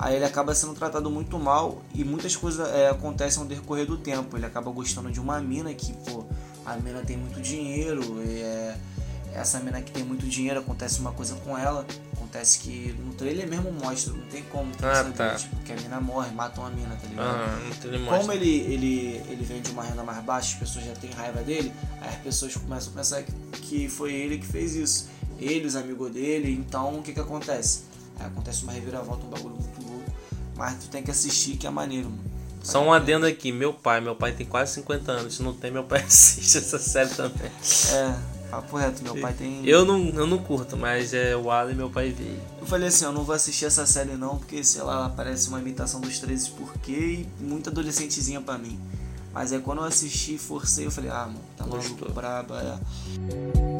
Aí 0.02 0.16
ele 0.16 0.24
acaba 0.24 0.52
sendo 0.52 0.74
tratado 0.74 1.08
muito 1.08 1.38
mal 1.38 1.80
e 1.94 2.02
muitas 2.02 2.34
coisas 2.34 2.68
é, 2.74 2.88
acontecem 2.88 3.40
ao 3.40 3.48
decorrer 3.48 3.86
do 3.86 3.96
tempo. 3.96 4.36
Ele 4.36 4.44
acaba 4.44 4.68
gostando 4.72 5.12
de 5.12 5.20
uma 5.20 5.40
mina 5.40 5.72
que, 5.72 5.92
pô, 5.92 6.24
a 6.66 6.76
mina 6.76 7.02
tem 7.02 7.16
muito 7.16 7.40
dinheiro, 7.40 8.20
e 8.20 8.40
é, 8.40 8.76
essa 9.34 9.58
mina 9.60 9.80
que 9.80 9.90
tem 9.90 10.04
muito 10.04 10.26
dinheiro, 10.26 10.60
acontece 10.60 11.00
uma 11.00 11.12
coisa 11.12 11.34
com 11.36 11.56
ela. 11.56 11.86
Acontece 12.14 12.60
que 12.60 12.94
no 12.98 13.12
trailer 13.14 13.46
mesmo 13.48 13.70
mostra, 13.72 14.12
não 14.12 14.22
tem 14.26 14.42
como 14.44 14.70
tem 14.70 14.78
que 14.80 14.84
Ah, 14.86 14.94
saber, 14.96 15.12
tá. 15.12 15.34
tipo, 15.34 15.56
que 15.56 15.72
a 15.72 15.76
mina 15.76 16.00
morre, 16.00 16.30
matam 16.32 16.64
a 16.64 16.70
mina, 16.70 16.96
tá 16.96 17.06
ligado? 17.06 17.26
Ah, 17.28 17.60
mostra. 17.66 18.18
Como 18.18 18.32
ele, 18.32 18.48
ele, 18.60 19.22
ele 19.28 19.44
vem 19.44 19.60
de 19.60 19.70
uma 19.70 19.82
renda 19.82 20.02
mais 20.02 20.24
baixa, 20.24 20.54
as 20.54 20.58
pessoas 20.60 20.86
já 20.86 20.94
têm 20.94 21.10
raiva 21.10 21.42
dele, 21.42 21.72
aí 22.00 22.08
as 22.08 22.16
pessoas 22.16 22.54
começam 22.56 22.92
a 22.92 22.96
pensar 22.96 23.22
que, 23.22 23.32
que 23.60 23.88
foi 23.88 24.12
ele 24.14 24.38
que 24.38 24.46
fez 24.46 24.74
isso. 24.74 25.08
Ele, 25.38 25.66
os 25.66 25.76
amigos 25.76 26.10
dele, 26.12 26.52
então 26.52 26.98
o 26.98 27.02
que 27.02 27.12
que 27.12 27.20
acontece? 27.20 27.82
Aí 28.18 28.26
acontece 28.26 28.62
uma 28.62 28.72
reviravolta, 28.72 29.26
um 29.26 29.28
bagulho 29.28 29.56
muito 29.56 29.82
louco, 29.86 30.10
mas 30.56 30.76
tu 30.84 30.88
tem 30.88 31.02
que 31.02 31.10
assistir 31.10 31.56
que 31.56 31.66
é 31.66 31.70
maneiro, 31.70 32.08
mano. 32.08 32.32
Só 32.62 32.80
um 32.82 32.92
adendo 32.92 33.26
aqui, 33.26 33.50
meu 33.50 33.74
pai, 33.74 34.00
meu 34.00 34.14
pai 34.14 34.30
tem 34.32 34.46
quase 34.46 34.74
50 34.74 35.10
anos, 35.10 35.34
se 35.34 35.42
não 35.42 35.52
tem, 35.52 35.70
meu 35.70 35.82
pai 35.82 36.00
assiste 36.06 36.58
essa 36.58 36.78
série 36.78 37.10
também. 37.10 37.50
É, 37.92 38.14
papo 38.52 38.76
reto, 38.76 39.02
meu 39.02 39.16
pai 39.16 39.32
tem... 39.32 39.66
Eu 39.66 39.82
não, 39.86 39.98
eu 40.10 40.26
não 40.26 40.36
curto, 40.36 40.76
mas 40.76 41.14
é 41.14 41.34
o 41.34 41.50
Alan 41.50 41.72
e 41.72 41.74
meu 41.74 41.88
pai 41.88 42.10
veio. 42.10 42.38
Eu 42.60 42.66
falei 42.66 42.88
assim, 42.88 43.06
eu 43.06 43.12
não 43.12 43.24
vou 43.24 43.34
assistir 43.34 43.64
essa 43.64 43.86
série 43.86 44.12
não, 44.12 44.36
porque, 44.36 44.62
sei 44.62 44.82
lá, 44.82 45.08
parece 45.08 45.48
uma 45.48 45.58
imitação 45.58 46.02
dos 46.02 46.18
13 46.18 46.50
porquê 46.50 47.26
e 47.40 47.42
muito 47.42 47.70
adolescentezinha 47.70 48.42
pra 48.42 48.58
mim. 48.58 48.78
Mas 49.32 49.54
aí 49.54 49.60
quando 49.60 49.78
eu 49.78 49.84
assisti, 49.84 50.36
forcei, 50.36 50.84
eu 50.84 50.90
falei, 50.90 51.08
ah, 51.08 51.24
mano, 51.24 51.40
tá 51.56 51.66
maluco, 51.66 52.12
braba, 52.12 52.60
é. 52.60 53.71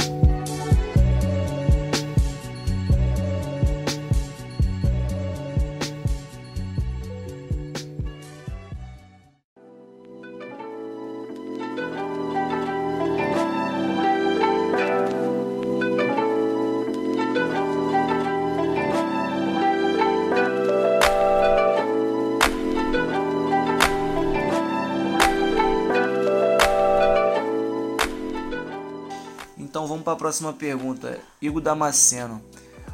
Então 29.83 29.89
vamos 29.89 30.05
para 30.05 30.13
a 30.13 30.17
próxima 30.17 30.53
pergunta. 30.53 31.19
Igor 31.41 31.61
Damasceno. 31.61 32.41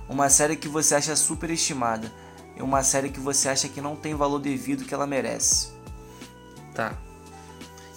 Uma 0.09 0.31
série 0.31 0.57
que 0.57 0.69
você 0.69 0.95
acha 0.95 1.15
superestimada 1.15 2.11
e 2.57 2.63
uma 2.63 2.83
série 2.83 3.11
que 3.11 3.21
você 3.21 3.51
acha 3.51 3.69
que 3.69 3.79
não 3.79 3.95
tem 3.95 4.15
valor 4.15 4.39
devido 4.39 4.87
que 4.87 4.95
ela 4.95 5.07
merece. 5.07 5.71
Tá. 6.75 6.97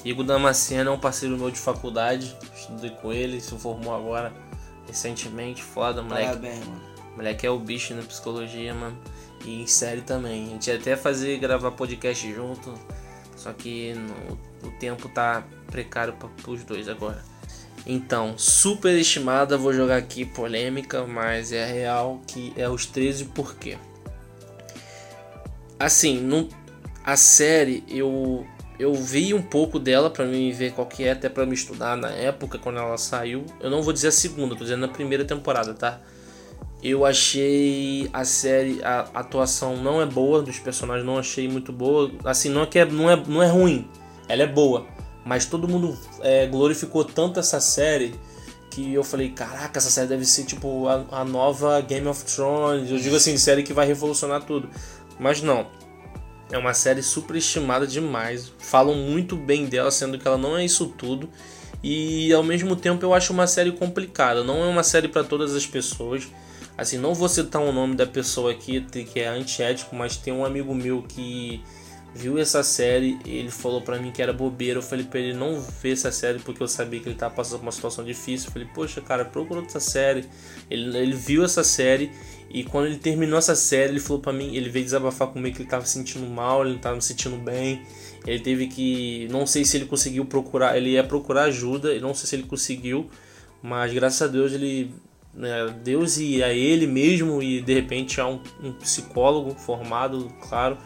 Igor 0.04 0.26
Damasceno 0.26 0.90
é 0.90 0.94
um 0.94 1.00
parceiro 1.00 1.38
meu 1.38 1.50
de 1.50 1.58
faculdade, 1.58 2.36
estudei 2.54 2.90
com 2.90 3.14
ele, 3.14 3.40
se 3.40 3.58
formou 3.58 3.96
agora 3.96 4.34
recentemente, 4.86 5.64
foda, 5.64 6.02
moleque. 6.04 6.26
Parabéns, 6.26 6.68
mano. 6.68 6.82
Moleque 7.16 7.48
é 7.48 7.50
o 7.50 7.60
bicho 7.60 7.96
na 7.96 8.02
psicologia, 8.02 8.74
mano. 8.74 8.98
E 9.46 9.62
em 9.62 9.68
série 9.68 10.02
também. 10.02 10.48
A 10.48 10.50
gente 10.50 10.68
ia 10.70 10.76
até 10.76 10.98
fazer 10.98 11.38
gravar 11.40 11.72
podcast 11.72 12.30
junto. 12.34 12.74
Só 13.38 13.54
que 13.54 13.94
no- 13.94 14.68
o 14.68 14.72
tempo 14.80 15.08
tá 15.08 15.46
precário 15.68 16.12
para 16.12 16.52
os 16.52 16.62
dois 16.66 16.90
agora. 16.90 17.31
Então, 17.86 18.38
super 18.38 18.96
estimada, 18.98 19.58
vou 19.58 19.74
jogar 19.74 19.98
aqui 19.98 20.24
polêmica, 20.26 21.06
mas 21.06 21.52
é 21.52 21.66
real 21.66 22.22
que 22.28 22.54
é 22.56 22.70
os 22.70 22.86
13 22.86 23.26
por 23.26 23.56
quê? 23.56 23.78
Assim, 25.80 26.48
a 27.04 27.18
série 27.18 27.84
eu 27.88 28.46
eu 28.82 28.96
vi 28.96 29.32
um 29.32 29.42
pouco 29.42 29.78
dela 29.78 30.10
pra 30.10 30.26
mim 30.26 30.52
ver 30.52 30.72
qual 30.72 30.88
que 30.88 31.04
é, 31.04 31.12
até 31.12 31.30
pra 31.30 31.46
me 31.46 31.54
estudar 31.54 31.96
na 31.96 32.10
época 32.10 32.58
quando 32.58 32.80
ela 32.80 32.98
saiu. 32.98 33.46
Eu 33.60 33.70
não 33.70 33.84
vou 33.84 33.94
dizer 33.94 34.08
a 34.08 34.12
segunda, 34.12 34.56
tô 34.56 34.64
dizendo 34.64 34.84
a 34.86 34.88
primeira 34.88 35.24
temporada, 35.24 35.72
tá? 35.76 36.02
Eu 36.82 37.06
achei 37.06 38.10
a 38.12 38.26
série, 38.26 38.84
a 38.84 39.02
atuação 39.14 39.78
não 39.78 40.02
é 40.02 40.06
boa 40.08 40.42
dos 40.42 40.58
personagens, 40.58 41.06
não 41.06 41.20
achei 41.20 41.48
muito 41.48 41.72
boa. 41.72 42.12
Assim, 42.26 42.50
não 42.50 42.64
é 42.64 42.66
que 42.66 42.80
é, 42.80 42.86
não 42.86 43.08
é, 43.08 43.16
não 43.16 43.44
é 43.44 43.48
ruim, 43.48 43.88
ela 44.28 44.42
é 44.42 44.48
boa. 44.48 44.88
Mas 45.26 45.46
todo 45.46 45.68
mundo 45.68 45.98
é, 46.22 46.48
glorificou 46.48 47.04
tanto 47.06 47.40
essa 47.40 47.60
série 47.60 48.16
que 48.72 48.94
eu 48.94 49.04
falei, 49.04 49.30
caraca, 49.30 49.78
essa 49.78 49.90
série 49.90 50.08
deve 50.08 50.26
ser 50.26 50.46
tipo 50.46 50.88
a, 50.88 51.06
a 51.12 51.26
nova 51.26 51.80
Game 51.82 52.08
of 52.08 52.24
Thrones. 52.24 52.90
Eu 52.90 52.98
digo 52.98 53.16
assim, 53.16 53.38
série 53.38 53.64
que 53.64 53.74
vai 53.74 53.86
revolucionar 53.86 54.44
tudo. 54.44 54.70
Mas 55.20 55.42
não. 55.42 55.68
É 56.52 56.58
uma 56.58 56.74
série 56.74 57.04
superestimada 57.04 57.86
demais. 57.86 58.52
Falam 58.58 58.96
muito 58.96 59.36
bem 59.36 59.66
dela, 59.66 59.92
sendo 59.92 60.18
que 60.18 60.28
ela 60.28 60.38
não 60.38 60.58
é 60.58 60.66
isso 60.66 60.88
tudo. 60.88 61.30
E 61.84 62.32
ao 62.34 62.44
mesmo 62.44 62.76
tempo 62.76 63.04
eu 63.06 63.14
acho 63.14 63.34
uma 63.34 63.48
série 63.48 63.72
complicada. 63.72 64.44
Não 64.44 64.64
é 64.64 64.68
uma 64.68 64.84
série 64.84 65.08
para 65.08 65.24
todas 65.24 65.56
as 65.56 65.66
pessoas. 65.66 66.28
Assim, 66.78 66.98
não 66.98 67.14
vou 67.14 67.30
citar 67.30 67.62
o 67.62 67.72
nome 67.72 67.96
da 67.96 68.08
pessoa 68.08 68.52
aqui 68.52 68.82
que 68.82 69.20
é 69.20 69.28
antiético, 69.28 69.96
mas 69.96 70.18
tem 70.18 70.34
um 70.34 70.46
amigo 70.46 70.74
meu 70.74 71.04
que 71.04 71.62
viu 72.14 72.38
essa 72.38 72.62
série, 72.64 73.18
ele 73.26 73.50
falou 73.50 73.82
para 73.82 73.98
mim 73.98 74.12
que 74.12 74.22
era 74.22 74.34
bobeira. 74.34 74.80
Eu 74.80 74.84
falei 74.84 75.06
pra 75.06 75.20
ele 75.20 75.34
não 75.34 75.62
ver 75.62 75.94
essa 75.94 76.12
série 76.12 76.40
porque 76.40 76.62
eu 76.62 76.68
sabia 76.68 77.00
que 77.00 77.10
ele 77.10 77.16
tava 77.16 77.34
passando 77.34 77.60
por 77.60 77.66
uma 77.66 77.72
situação 77.72 78.04
difícil. 78.04 78.48
Eu 78.48 78.54
falei, 78.54 78.68
poxa, 78.74 79.02
cara, 79.02 79.26
procura 79.26 79.62
outra 79.62 79.80
série. 79.80 80.26
Ele, 80.70 80.98
ele 80.98 81.14
viu 81.14 81.44
essa 81.44 81.64
série 81.64 82.12
e 82.50 82.64
quando 82.64 82.88
ele 82.88 82.98
terminou 82.98 83.40
essa 83.40 83.56
série, 83.56 83.94
ele 83.94 84.00
falou 84.00 84.22
para 84.22 84.34
mim, 84.34 84.56
ele 84.56 84.70
veio 84.70 84.84
desabafar 84.84 85.30
comigo 85.30 85.56
que 85.56 85.62
ele 85.62 85.70
tava 85.70 85.86
se 85.86 85.94
sentindo 85.94 86.28
mal, 86.28 86.64
ele 86.64 86.74
não 86.74 86.80
tava 86.80 87.00
se 87.00 87.08
sentindo 87.08 87.38
bem. 87.38 87.82
Ele 88.28 88.40
teve 88.40 88.68
que, 88.68 89.28
não 89.32 89.48
sei 89.48 89.64
se 89.64 89.78
ele 89.78 89.86
conseguiu 89.86 90.26
procurar, 90.26 90.78
ele 90.78 90.92
ia 90.92 91.04
procurar 91.04 91.44
ajuda, 91.44 91.98
não 92.00 92.14
sei 92.14 92.28
se 92.28 92.36
ele 92.36 92.44
conseguiu, 92.44 93.10
mas 93.64 93.94
graças 93.94 94.22
a 94.22 94.28
Deus 94.28 94.52
ele 94.54 94.94
né, 95.34 95.74
Deus 95.84 96.18
e 96.18 96.44
a 96.44 96.54
ele 96.54 96.86
mesmo 96.86 97.42
e 97.42 97.62
de 97.62 97.74
repente 97.74 98.20
há 98.20 98.28
um, 98.28 98.40
um 98.62 98.74
psicólogo 98.74 99.56
formado, 99.56 100.32
claro, 100.42 100.78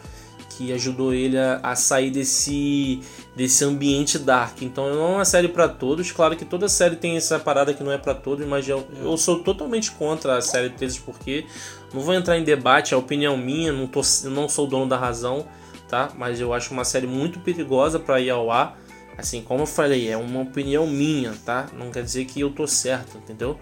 que 0.56 0.72
ajudou 0.72 1.12
ele 1.12 1.36
a, 1.36 1.60
a, 1.62 1.76
sair 1.76 2.10
desse, 2.10 3.00
desse 3.34 3.62
ambiente 3.62 4.18
dark. 4.18 4.62
Então 4.62 4.88
não 4.94 5.02
é 5.02 5.14
uma 5.16 5.24
série 5.24 5.48
para 5.48 5.68
todos. 5.68 6.10
Claro 6.10 6.34
que 6.34 6.44
toda 6.44 6.68
série 6.68 6.96
tem 6.96 7.16
essa 7.16 7.38
parada 7.38 7.74
que 7.74 7.84
não 7.84 7.92
é 7.92 7.98
para 7.98 8.14
todos, 8.14 8.46
mas 8.46 8.66
eu, 8.66 8.86
eu 9.02 9.16
sou 9.18 9.40
totalmente 9.40 9.90
contra 9.92 10.38
a 10.38 10.40
série 10.40 10.70
13 10.70 11.00
porque 11.00 11.44
não 11.92 12.00
vou 12.00 12.14
entrar 12.14 12.38
em 12.38 12.44
debate, 12.44 12.94
é 12.94 12.96
opinião 12.96 13.36
minha, 13.36 13.72
não, 13.72 13.86
tô, 13.86 14.00
não 14.24 14.48
sou 14.48 14.66
dono 14.66 14.88
da 14.88 14.96
razão, 14.96 15.46
tá? 15.88 16.10
Mas 16.16 16.40
eu 16.40 16.54
acho 16.54 16.72
uma 16.72 16.84
série 16.84 17.06
muito 17.06 17.38
perigosa 17.40 17.98
para 17.98 18.18
ir 18.20 18.30
ao 18.30 18.50
ar. 18.50 18.78
Assim, 19.18 19.42
como 19.42 19.62
eu 19.62 19.66
falei, 19.66 20.08
é 20.08 20.16
uma 20.16 20.40
opinião 20.40 20.86
minha, 20.86 21.34
tá? 21.44 21.66
Não 21.72 21.90
quer 21.90 22.02
dizer 22.02 22.24
que 22.24 22.40
eu 22.40 22.50
tô 22.50 22.66
certo, 22.66 23.18
entendeu? 23.18 23.58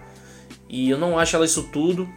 E 0.67 0.89
eu 0.89 0.97
não 0.97 1.17
acho 1.19 1.35
ela 1.35 1.45
isso 1.45 1.63
tudo. 1.71 2.07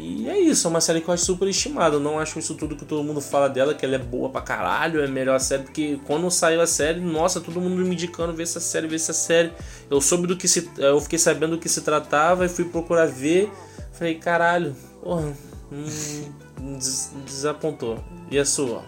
E 0.00 0.28
é 0.28 0.38
isso, 0.38 0.68
é 0.68 0.70
uma 0.70 0.80
série 0.80 1.00
que 1.00 1.08
eu 1.08 1.14
acho 1.14 1.24
super 1.24 1.48
estimada. 1.48 1.96
Eu 1.96 2.00
não 2.00 2.20
acho 2.20 2.38
isso 2.38 2.54
tudo 2.54 2.76
que 2.76 2.84
todo 2.84 3.02
mundo 3.02 3.20
fala 3.20 3.48
dela, 3.48 3.74
que 3.74 3.84
ela 3.84 3.96
é 3.96 3.98
boa 3.98 4.30
pra 4.30 4.40
caralho, 4.40 5.00
é 5.00 5.06
a 5.06 5.08
melhor 5.08 5.40
série, 5.40 5.64
porque 5.64 5.98
quando 6.06 6.30
saiu 6.30 6.60
a 6.60 6.68
série, 6.68 7.00
nossa, 7.00 7.40
todo 7.40 7.60
mundo 7.60 7.74
me 7.74 7.94
indicando 7.94 8.32
ver 8.32 8.44
essa 8.44 8.60
série, 8.60 8.86
ver 8.86 8.94
essa 8.94 9.12
série. 9.12 9.52
Eu 9.90 10.00
soube 10.00 10.28
do 10.28 10.36
que 10.36 10.46
se. 10.46 10.70
Eu 10.78 11.00
fiquei 11.00 11.18
sabendo 11.18 11.56
do 11.56 11.58
que 11.60 11.68
se 11.68 11.80
tratava 11.80 12.46
e 12.46 12.48
fui 12.48 12.64
procurar 12.64 13.06
ver. 13.06 13.50
Falei, 13.92 14.14
caralho, 14.14 14.76
porra, 15.02 15.36
hum, 15.72 16.76
des 16.76 17.12
desapontou. 17.26 17.98
E 18.30 18.38
a 18.38 18.44
sua? 18.44 18.84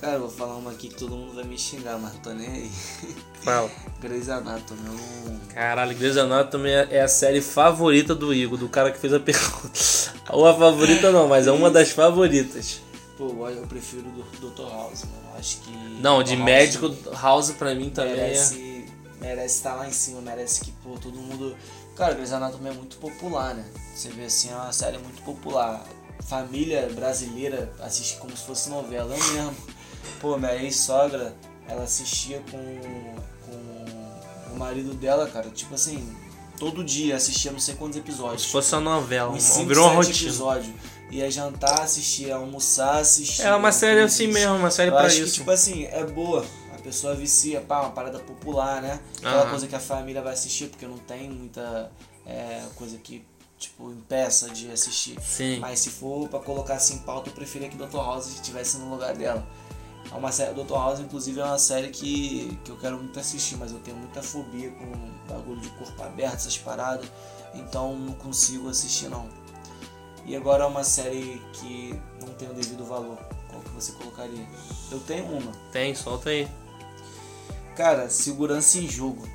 Cara, 0.00 0.14
eu 0.14 0.20
vou 0.20 0.30
falar 0.30 0.54
uma 0.54 0.70
aqui 0.70 0.88
que 0.88 0.94
todo 0.94 1.16
mundo 1.16 1.34
vai 1.34 1.44
me 1.44 1.58
xingar, 1.58 1.98
mas 1.98 2.14
tô 2.20 2.30
nem 2.30 2.46
aí. 2.46 2.70
Fala. 3.42 3.70
Grey's 4.00 4.28
Anatomy. 4.28 4.80
Eu 4.86 4.92
não... 4.92 5.40
Caralho, 5.54 5.96
Grey's 5.96 6.16
Anatomy 6.16 6.70
é 6.70 7.00
a 7.00 7.08
série 7.08 7.40
favorita 7.40 8.14
do 8.14 8.32
Igor, 8.32 8.58
do 8.58 8.68
cara 8.68 8.90
que 8.90 8.98
fez 8.98 9.12
a 9.12 9.20
pergunta. 9.20 9.80
Ou 10.30 10.46
a 10.46 10.54
favorita 10.54 11.10
não, 11.10 11.28
mas 11.28 11.46
é 11.46 11.52
uma 11.52 11.70
das 11.70 11.90
favoritas. 11.90 12.80
Pô, 13.16 13.48
eu 13.48 13.66
prefiro 13.66 14.04
do 14.10 14.22
Dr. 14.50 14.70
House, 14.70 15.04
mano. 15.04 15.36
Acho 15.38 15.58
que. 15.58 15.70
Não, 16.00 16.22
de 16.22 16.34
House 16.34 16.44
médico, 16.44 16.96
House 17.20 17.50
pra 17.50 17.74
mim 17.74 17.90
também 17.90 18.14
merece, 18.14 18.86
é. 18.86 19.20
Merece 19.20 19.56
estar 19.56 19.74
lá 19.74 19.86
em 19.86 19.92
cima, 19.92 20.20
merece 20.22 20.60
que, 20.62 20.72
pô, 20.72 20.98
todo 20.98 21.18
mundo. 21.18 21.54
Cara, 21.96 22.14
Grey's 22.14 22.32
Anatomy 22.32 22.70
é 22.70 22.72
muito 22.72 22.96
popular, 22.96 23.54
né? 23.54 23.64
Você 23.94 24.08
vê 24.08 24.24
assim, 24.24 24.50
é 24.50 24.54
uma 24.54 24.72
série 24.72 24.96
muito 24.98 25.22
popular. 25.22 25.84
Família 26.26 26.88
brasileira 26.94 27.72
assiste 27.80 28.18
como 28.18 28.34
se 28.36 28.44
fosse 28.44 28.70
novela, 28.70 29.14
eu 29.14 29.34
mesmo. 29.34 29.56
Pô, 30.20 30.38
minha 30.38 30.54
ex-sogra, 30.54 31.34
ela 31.68 31.82
assistia 31.82 32.42
com, 32.50 32.56
o 32.56 33.16
marido 34.60 34.94
dela, 34.94 35.26
cara. 35.26 35.50
Tipo 35.50 35.74
assim, 35.74 36.14
todo 36.58 36.84
dia 36.84 37.16
assistia 37.16 37.50
não 37.50 37.58
sei 37.58 37.74
quantos 37.74 37.98
episódios. 37.98 38.42
Se 38.42 38.48
fosse 38.48 38.72
uma 38.74 38.80
novela, 38.82 39.32
uns 39.32 39.42
5, 39.42 39.66
virou 39.66 39.86
uma 39.86 39.94
rotina. 39.96 40.28
episódios. 40.28 40.74
Ia 41.10 41.28
jantar, 41.28 41.80
assistia, 41.80 42.36
almoçar, 42.36 42.98
assistia. 42.98 43.46
É 43.46 43.54
uma 43.54 43.72
série 43.72 44.00
assim 44.00 44.28
mesmo, 44.28 44.54
uma 44.54 44.70
série 44.70 44.90
Eu 44.90 44.94
pra 44.94 45.06
acho 45.06 45.16
isso. 45.22 45.32
que, 45.32 45.38
tipo 45.38 45.50
assim, 45.50 45.84
é 45.86 46.04
boa. 46.04 46.46
A 46.72 46.78
pessoa 46.82 47.14
vicia, 47.16 47.60
pá, 47.60 47.80
uma 47.80 47.90
parada 47.90 48.20
popular, 48.20 48.80
né? 48.80 49.00
Aquela 49.18 49.42
Aham. 49.42 49.50
coisa 49.50 49.66
que 49.66 49.74
a 49.74 49.80
família 49.80 50.22
vai 50.22 50.34
assistir, 50.34 50.68
porque 50.68 50.86
não 50.86 50.98
tem 50.98 51.28
muita 51.28 51.90
é, 52.24 52.62
coisa 52.76 52.96
que, 52.98 53.24
tipo, 53.58 53.90
impeça 53.90 54.50
de 54.50 54.70
assistir. 54.70 55.18
Sim. 55.20 55.58
Mas 55.58 55.80
se 55.80 55.90
for 55.90 56.28
pra 56.28 56.38
colocar 56.38 56.74
assim 56.74 56.94
em 56.94 56.98
pauta, 56.98 57.28
eu 57.28 57.34
preferia 57.34 57.68
que 57.68 57.76
Dr. 57.76 57.96
House 57.96 58.28
estivesse 58.28 58.78
no 58.78 58.88
lugar 58.88 59.12
dela. 59.14 59.44
É 60.12 60.14
uma 60.14 60.32
série, 60.32 60.52
Dr. 60.54 60.72
House, 60.72 61.00
inclusive, 61.00 61.38
é 61.40 61.44
uma 61.44 61.58
série 61.58 61.88
que, 61.88 62.58
que 62.64 62.70
eu 62.70 62.76
quero 62.76 62.96
muito 62.96 63.18
assistir, 63.18 63.56
mas 63.56 63.70
eu 63.70 63.78
tenho 63.78 63.96
muita 63.96 64.22
fobia 64.22 64.70
com 64.70 65.32
bagulho 65.32 65.60
de 65.60 65.68
corpo 65.70 66.02
aberto, 66.02 66.34
essas 66.34 66.58
paradas. 66.58 67.08
Então 67.54 67.96
não 67.96 68.14
consigo 68.14 68.68
assistir 68.68 69.08
não. 69.08 69.28
E 70.24 70.36
agora 70.36 70.64
é 70.64 70.66
uma 70.66 70.84
série 70.84 71.40
que 71.52 71.98
não 72.20 72.28
tem 72.34 72.48
o 72.50 72.52
devido 72.52 72.84
valor. 72.84 73.16
Qual 73.48 73.62
que 73.62 73.70
você 73.70 73.92
colocaria? 73.92 74.46
Eu 74.90 75.00
tenho 75.00 75.24
uma. 75.26 75.52
Tem, 75.72 75.94
solta 75.94 76.30
aí. 76.30 76.48
Cara, 77.76 78.10
segurança 78.10 78.78
em 78.78 78.88
jogo. 78.88 79.26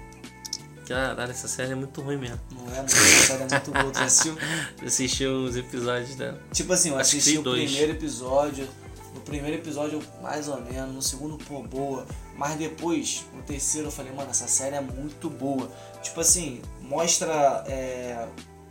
Caralho, 0.88 1.32
essa 1.32 1.48
série 1.48 1.72
é 1.72 1.76
muito 1.76 2.00
ruim 2.02 2.18
mesmo. 2.18 2.40
Não 2.52 2.76
é? 2.76 2.80
Essa 2.80 3.28
série 3.28 3.44
é 3.44 3.48
muito 3.50 3.72
boa. 3.72 3.92
Tu 3.92 4.00
assistiu? 4.00 4.38
Assistiu 4.86 5.32
os 5.46 5.56
episódios 5.58 6.16
dela. 6.16 6.40
Tipo 6.52 6.74
assim, 6.74 6.90
eu 6.90 7.00
assisti 7.00 7.38
o 7.40 7.42
dois. 7.42 7.64
primeiro 7.64 7.94
episódio. 7.94 8.68
No 9.16 9.22
primeiro 9.22 9.56
episódio, 9.56 10.02
mais 10.22 10.50
ou 10.50 10.62
menos. 10.62 10.94
No 10.94 11.02
segundo, 11.02 11.38
pô, 11.46 11.64
boa. 11.64 12.06
Mas 12.38 12.58
depois, 12.58 13.26
no 13.34 13.42
terceiro, 13.44 13.88
eu 13.88 13.92
falei, 13.92 14.12
mano, 14.14 14.30
essa 14.30 14.48
série 14.48 14.76
é 14.76 14.82
muito 14.82 15.30
boa. 15.30 15.72
Tipo 16.04 16.20
assim, 16.20 16.62
mostra 16.82 17.64
é, 17.66 18.28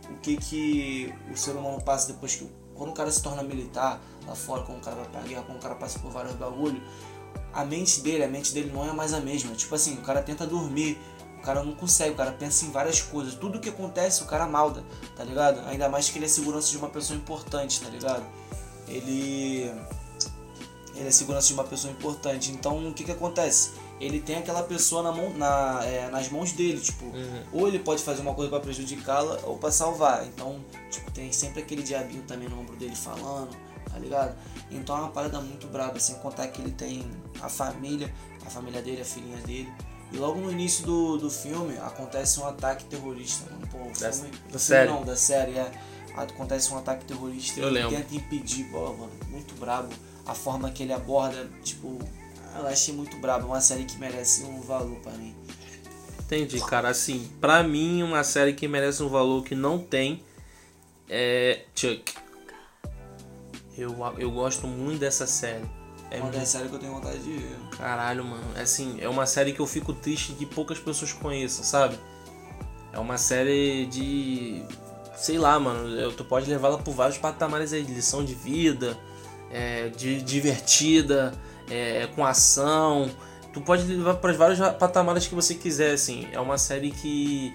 o 0.09 0.13
que 0.21 0.37
que 0.37 1.13
o 1.33 1.35
ser 1.35 1.51
humano 1.51 1.81
passa 1.81 2.13
depois 2.13 2.35
que. 2.35 2.47
Quando 2.75 2.89
o 2.89 2.93
cara 2.93 3.09
se 3.09 3.23
torna 3.23 3.41
militar 3.41 4.01
lá 4.27 4.35
fora, 4.35 4.63
quando 4.63 4.79
o 4.79 4.81
cara 4.81 4.97
vai 4.97 5.05
pra 5.05 5.21
guerra, 5.21 5.43
quando 5.43 5.57
o 5.57 5.61
cara 5.61 5.75
passa 5.75 5.97
por 5.97 6.11
vários 6.11 6.35
bagulhos. 6.35 6.81
A 7.53 7.63
mente 7.63 8.01
dele, 8.01 8.23
a 8.23 8.27
mente 8.27 8.53
dele 8.53 8.69
não 8.71 8.87
é 8.87 8.91
mais 8.91 9.13
a 9.13 9.19
mesma. 9.19 9.55
Tipo 9.55 9.73
assim, 9.75 9.95
o 9.95 10.01
cara 10.01 10.21
tenta 10.21 10.45
dormir. 10.45 10.99
O 11.39 11.41
cara 11.41 11.63
não 11.63 11.73
consegue, 11.73 12.11
o 12.11 12.15
cara 12.15 12.31
pensa 12.31 12.65
em 12.65 12.71
várias 12.71 13.01
coisas. 13.01 13.33
Tudo 13.33 13.59
que 13.59 13.69
acontece, 13.69 14.23
o 14.23 14.25
cara 14.25 14.45
malda, 14.45 14.83
tá 15.15 15.23
ligado? 15.23 15.61
Ainda 15.67 15.87
mais 15.87 16.09
que 16.09 16.17
ele 16.17 16.25
é 16.25 16.27
segurança 16.27 16.69
de 16.69 16.77
uma 16.77 16.89
pessoa 16.89 17.17
importante, 17.17 17.81
tá 17.81 17.89
ligado? 17.89 18.25
Ele. 18.87 19.71
Ele 20.95 21.07
é 21.07 21.11
segurança 21.11 21.47
de 21.47 21.53
uma 21.53 21.63
pessoa 21.63 21.91
importante. 21.91 22.51
Então 22.51 22.87
o 22.87 22.93
que 22.93 23.03
que 23.03 23.11
acontece? 23.11 23.71
Ele 23.99 24.19
tem 24.19 24.37
aquela 24.37 24.63
pessoa 24.63 25.01
na 25.03 25.11
mão, 25.11 25.29
na, 25.33 25.81
é, 25.83 26.09
nas 26.09 26.29
mãos 26.29 26.51
dele, 26.51 26.79
tipo, 26.79 27.05
ou 27.53 27.67
ele 27.67 27.79
pode 27.79 28.01
fazer 28.03 28.21
uma 28.21 28.33
coisa 28.33 28.49
pra 28.49 28.59
prejudicá-la 28.59 29.39
ou 29.43 29.57
pra 29.57 29.71
salvar. 29.71 30.25
Então, 30.27 30.59
tipo, 30.91 31.09
tem 31.11 31.31
sempre 31.31 31.61
aquele 31.61 31.81
diabinho 31.83 32.23
também 32.23 32.47
no 32.49 32.59
ombro 32.59 32.75
dele 32.75 32.95
falando, 32.95 33.55
tá 33.89 33.97
ligado? 33.99 34.35
Então 34.71 34.97
é 34.97 34.99
uma 35.01 35.09
parada 35.11 35.39
muito 35.39 35.67
braba, 35.67 35.99
sem 35.99 36.15
contar 36.15 36.47
que 36.47 36.61
ele 36.61 36.71
tem 36.71 37.09
a 37.41 37.47
família, 37.49 38.13
a 38.45 38.49
família 38.49 38.81
dele, 38.81 39.01
a 39.01 39.05
filhinha 39.05 39.37
dele. 39.37 39.71
E 40.11 40.17
logo 40.17 40.39
no 40.39 40.51
início 40.51 40.85
do, 40.85 41.17
do 41.17 41.29
filme 41.29 41.77
acontece 41.77 42.39
um 42.39 42.45
ataque 42.47 42.83
terrorista, 42.85 43.49
mano. 43.49 43.67
Pô, 43.71 43.77
o 43.79 43.99
Da- 43.99 44.11
filme, 44.11 44.29
da 44.29 44.37
filme 44.37 44.59
série. 44.59 44.89
Não, 44.89 45.03
da 45.03 45.15
série, 45.15 45.53
é. 45.57 45.71
Acontece 46.15 46.71
um 46.73 46.77
ataque 46.77 47.05
terrorista 47.05 47.59
Eu 47.59 47.65
e 47.65 47.67
ele 47.71 47.79
lembro. 47.83 47.97
tenta 47.97 48.15
impedir, 48.15 48.65
pô, 48.65 48.93
mano, 48.93 49.11
muito 49.29 49.53
brabo. 49.59 49.89
A 50.25 50.33
forma 50.33 50.69
que 50.71 50.83
ele 50.83 50.93
aborda, 50.93 51.47
tipo, 51.63 51.99
eu 52.57 52.67
achei 52.67 52.93
muito 52.93 53.17
brabo. 53.17 53.47
Uma 53.47 53.61
série 53.61 53.85
que 53.85 53.97
merece 53.97 54.43
um 54.43 54.61
valor 54.61 54.97
pra 55.01 55.11
mim. 55.13 55.35
Entendi, 56.19 56.59
cara. 56.61 56.89
Assim, 56.89 57.29
pra 57.39 57.61
mim, 57.63 58.01
uma 58.01 58.23
série 58.23 58.53
que 58.53 58.67
merece 58.67 59.03
um 59.03 59.09
valor 59.09 59.43
que 59.43 59.53
não 59.53 59.77
tem 59.79 60.23
é 61.07 61.65
Chuck. 61.75 62.13
Eu, 63.77 63.95
eu 64.17 64.31
gosto 64.31 64.67
muito 64.67 64.99
dessa 64.99 65.27
série. 65.27 65.65
É 66.09 66.15
uma 66.17 66.23
muito 66.25 66.39
das 66.39 66.47
séries 66.47 66.69
que 66.69 66.75
eu 66.75 66.79
tenho 66.79 66.93
vontade 66.93 67.19
de 67.19 67.31
ver. 67.33 67.57
Caralho, 67.77 68.23
mano. 68.23 68.43
É 68.55 68.61
Assim, 68.61 68.97
é 69.01 69.09
uma 69.09 69.25
série 69.25 69.51
que 69.53 69.59
eu 69.59 69.67
fico 69.67 69.93
triste 69.93 70.33
que 70.33 70.45
poucas 70.45 70.79
pessoas 70.79 71.11
conheçam, 71.13 71.63
sabe? 71.63 71.99
É 72.93 72.99
uma 72.99 73.17
série 73.17 73.85
de. 73.87 74.63
Sei 75.17 75.37
lá, 75.37 75.59
mano. 75.59 75.89
eu- 75.89 76.13
Tu 76.13 76.23
pode 76.23 76.49
levá-la 76.49 76.77
por 76.77 76.93
vários 76.93 77.17
patamares 77.17 77.73
aí, 77.73 77.83
de 77.83 77.93
lição 77.93 78.23
de 78.23 78.33
vida, 78.33 78.97
é, 79.55 79.87
de 79.87 80.21
divertida, 80.21 81.31
é, 81.69 82.07
com 82.13 82.25
ação. 82.25 83.09
Tu 83.53 83.61
pode 83.61 83.83
levar 83.83 84.15
para 84.15 84.33
vários 84.33 84.59
patamares 84.77 85.27
que 85.27 85.33
você 85.33 85.55
quiser, 85.55 85.93
assim. 85.93 86.27
É 86.33 86.39
uma 86.39 86.57
série 86.57 86.91
que. 86.91 87.53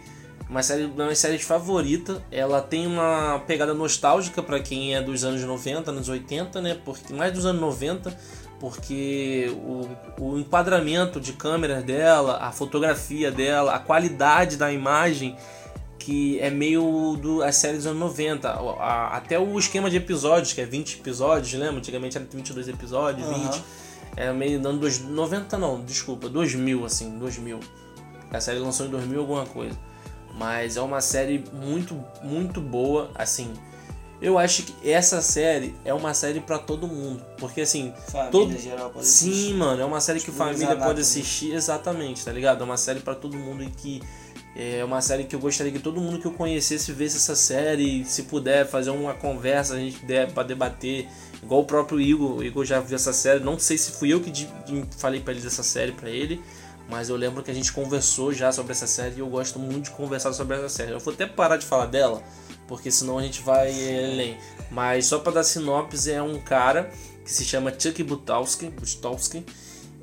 Uma 0.48 0.62
série, 0.62 0.86
uma 0.86 1.14
séries 1.14 1.42
favorita. 1.42 2.24
Ela 2.32 2.62
tem 2.62 2.86
uma 2.86 3.40
pegada 3.46 3.74
nostálgica 3.74 4.42
pra 4.42 4.58
quem 4.58 4.96
é 4.96 5.02
dos 5.02 5.22
anos 5.22 5.42
90, 5.42 5.90
anos 5.90 6.08
80, 6.08 6.60
né? 6.62 6.76
Porque 6.82 7.12
mais 7.12 7.32
dos 7.32 7.44
anos 7.44 7.60
90, 7.60 8.16
porque 8.58 9.54
o, 9.54 9.88
o 10.18 10.38
enquadramento 10.38 11.20
de 11.20 11.34
câmeras 11.34 11.84
dela, 11.84 12.38
a 12.40 12.50
fotografia 12.50 13.30
dela, 13.30 13.74
a 13.74 13.78
qualidade 13.78 14.56
da 14.56 14.72
imagem 14.72 15.36
que 16.00 16.40
é 16.40 16.50
meio 16.50 17.16
do 17.20 17.42
a 17.44 17.52
série 17.52 17.76
dos 17.76 17.86
anos 17.86 18.00
90, 18.00 18.48
A- 18.50 18.54
a- 18.58 19.16
até 19.18 19.38
o 19.38 19.56
esquema 19.58 19.88
de 19.88 19.96
episódios, 19.98 20.52
que 20.52 20.60
é 20.60 20.64
20 20.66 20.94
episódios, 20.98 21.52
lembra? 21.52 21.76
Antigamente 21.76 22.16
era 22.16 22.26
22 22.26 22.66
episódios, 22.68 23.28
Aham. 23.28 23.50
20. 23.50 23.62
Era 24.16 24.32
meio 24.34 24.58
dando 24.60 24.80
dois, 24.80 24.98
90 25.00 25.56
não, 25.56 25.80
desculpa, 25.82 26.28
2000 26.28 26.84
assim, 26.84 27.16
2000. 27.18 27.60
A 28.32 28.40
série 28.40 28.58
lançou 28.58 28.86
em 28.86 28.90
2000 28.90 29.20
alguma 29.20 29.46
coisa. 29.46 29.78
Mas 30.36 30.76
é 30.76 30.80
uma 30.80 31.00
série 31.00 31.44
muito, 31.52 31.94
muito 32.22 32.60
boa, 32.60 33.10
assim. 33.14 33.52
Eu 34.22 34.38
acho 34.38 34.64
que 34.64 34.90
essa 34.90 35.20
série 35.22 35.74
é 35.84 35.92
uma 35.94 36.12
série 36.14 36.40
pra 36.40 36.58
todo 36.58 36.86
mundo. 36.86 37.22
Porque 37.38 37.60
assim, 37.62 37.92
Família 38.10 38.30
todo... 38.30 38.58
geral 38.58 38.90
pode 38.90 39.06
Sim, 39.06 39.30
assistir. 39.30 39.54
mano, 39.54 39.82
é 39.82 39.84
uma 39.84 40.00
série 40.00 40.18
que 40.18 40.26
Tipo, 40.26 40.36
família 40.38 40.76
pode 40.76 41.00
assistir 41.00 41.52
exatamente, 41.52 42.24
tá 42.24 42.32
ligado? 42.32 42.60
É 42.60 42.64
uma 42.64 42.76
série 42.76 43.00
pra 43.00 43.14
todo 43.14 43.36
mundo 43.36 43.62
e 43.62 43.70
que 43.70 44.02
é 44.56 44.84
uma 44.84 45.00
série 45.00 45.24
que 45.24 45.34
eu 45.34 45.40
gostaria 45.40 45.72
que 45.72 45.78
todo 45.78 46.00
mundo 46.00 46.18
que 46.18 46.26
eu 46.26 46.32
conhecesse 46.32 46.92
visse 46.92 47.16
essa 47.16 47.36
série, 47.36 48.04
se 48.04 48.24
puder 48.24 48.66
fazer 48.66 48.90
uma 48.90 49.14
conversa, 49.14 49.74
a 49.74 49.78
gente 49.78 50.04
der 50.04 50.32
pra 50.32 50.42
debater, 50.42 51.08
igual 51.42 51.60
o 51.60 51.64
próprio 51.64 52.00
Igor, 52.00 52.36
o 52.38 52.42
Igor 52.42 52.64
já 52.64 52.80
viu 52.80 52.96
essa 52.96 53.12
série, 53.12 53.40
não 53.40 53.58
sei 53.58 53.78
se 53.78 53.92
fui 53.92 54.12
eu 54.12 54.20
que 54.20 54.32
falei 54.98 55.20
pra 55.20 55.32
ele 55.32 55.42
dessa 55.42 55.62
série 55.62 55.92
pra 55.92 56.10
ele, 56.10 56.42
mas 56.88 57.08
eu 57.08 57.16
lembro 57.16 57.42
que 57.42 57.50
a 57.50 57.54
gente 57.54 57.72
conversou 57.72 58.32
já 58.32 58.50
sobre 58.50 58.72
essa 58.72 58.86
série 58.86 59.16
e 59.16 59.18
eu 59.20 59.28
gosto 59.28 59.60
muito 59.60 59.84
de 59.84 59.90
conversar 59.92 60.32
sobre 60.32 60.56
essa 60.56 60.68
série. 60.68 60.90
Eu 60.90 60.98
vou 60.98 61.14
até 61.14 61.24
parar 61.24 61.56
de 61.56 61.64
falar 61.64 61.86
dela, 61.86 62.20
porque 62.66 62.90
senão 62.90 63.16
a 63.16 63.22
gente 63.22 63.42
vai 63.42 63.70
eh, 63.70 64.10
além. 64.12 64.38
Mas 64.72 65.06
só 65.06 65.20
pra 65.20 65.30
dar 65.30 65.44
sinopse, 65.44 66.10
é 66.10 66.20
um 66.20 66.40
cara 66.40 66.90
que 67.24 67.32
se 67.32 67.44
chama 67.44 67.72
Chuck 67.78 68.02
Butowski, 68.02 68.70
Butowski 68.70 69.46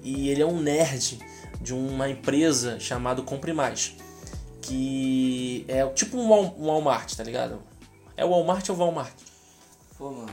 e 0.01 0.29
ele 0.29 0.41
é 0.41 0.45
um 0.45 0.61
nerd 0.61 1.19
de 1.59 1.73
uma 1.73 2.09
empresa 2.09 2.79
chamada 2.79 3.21
Compre 3.21 3.51
Mais, 3.51 3.95
que 4.67 5.65
é 5.67 5.85
tipo 5.87 6.17
um 6.17 6.29
Wal- 6.29 6.55
um 6.59 6.65
Walmart, 6.67 7.13
tá 7.15 7.23
ligado? 7.23 7.59
É 8.15 8.25
o 8.25 8.29
Walmart 8.29 8.69
ou 8.69 8.75
Walmart? 8.75 9.13
Pô, 9.97 10.11
mano. 10.11 10.29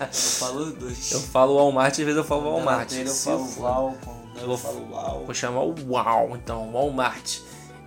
eu 0.00 0.08
falo 0.12 0.60
os 0.64 0.74
dois. 0.74 1.12
Eu 1.12 1.20
falo 1.20 1.54
Walmart 1.56 1.98
e 1.98 2.02
às 2.02 2.06
vezes 2.06 2.16
eu 2.16 2.24
falo 2.24 2.42
Walmart. 2.50 2.92
eu 2.92 3.06
falo. 3.06 3.46
Uau, 3.60 3.96
quando 4.04 4.38
eu 4.40 4.46
Vou- 4.46 4.58
falo 4.58 4.90
Uau. 4.90 5.24
Vou 5.24 5.34
chamar 5.34 5.60
o 5.62 5.74
Wow, 5.86 6.36
então, 6.36 6.70
Walmart. 6.72 7.38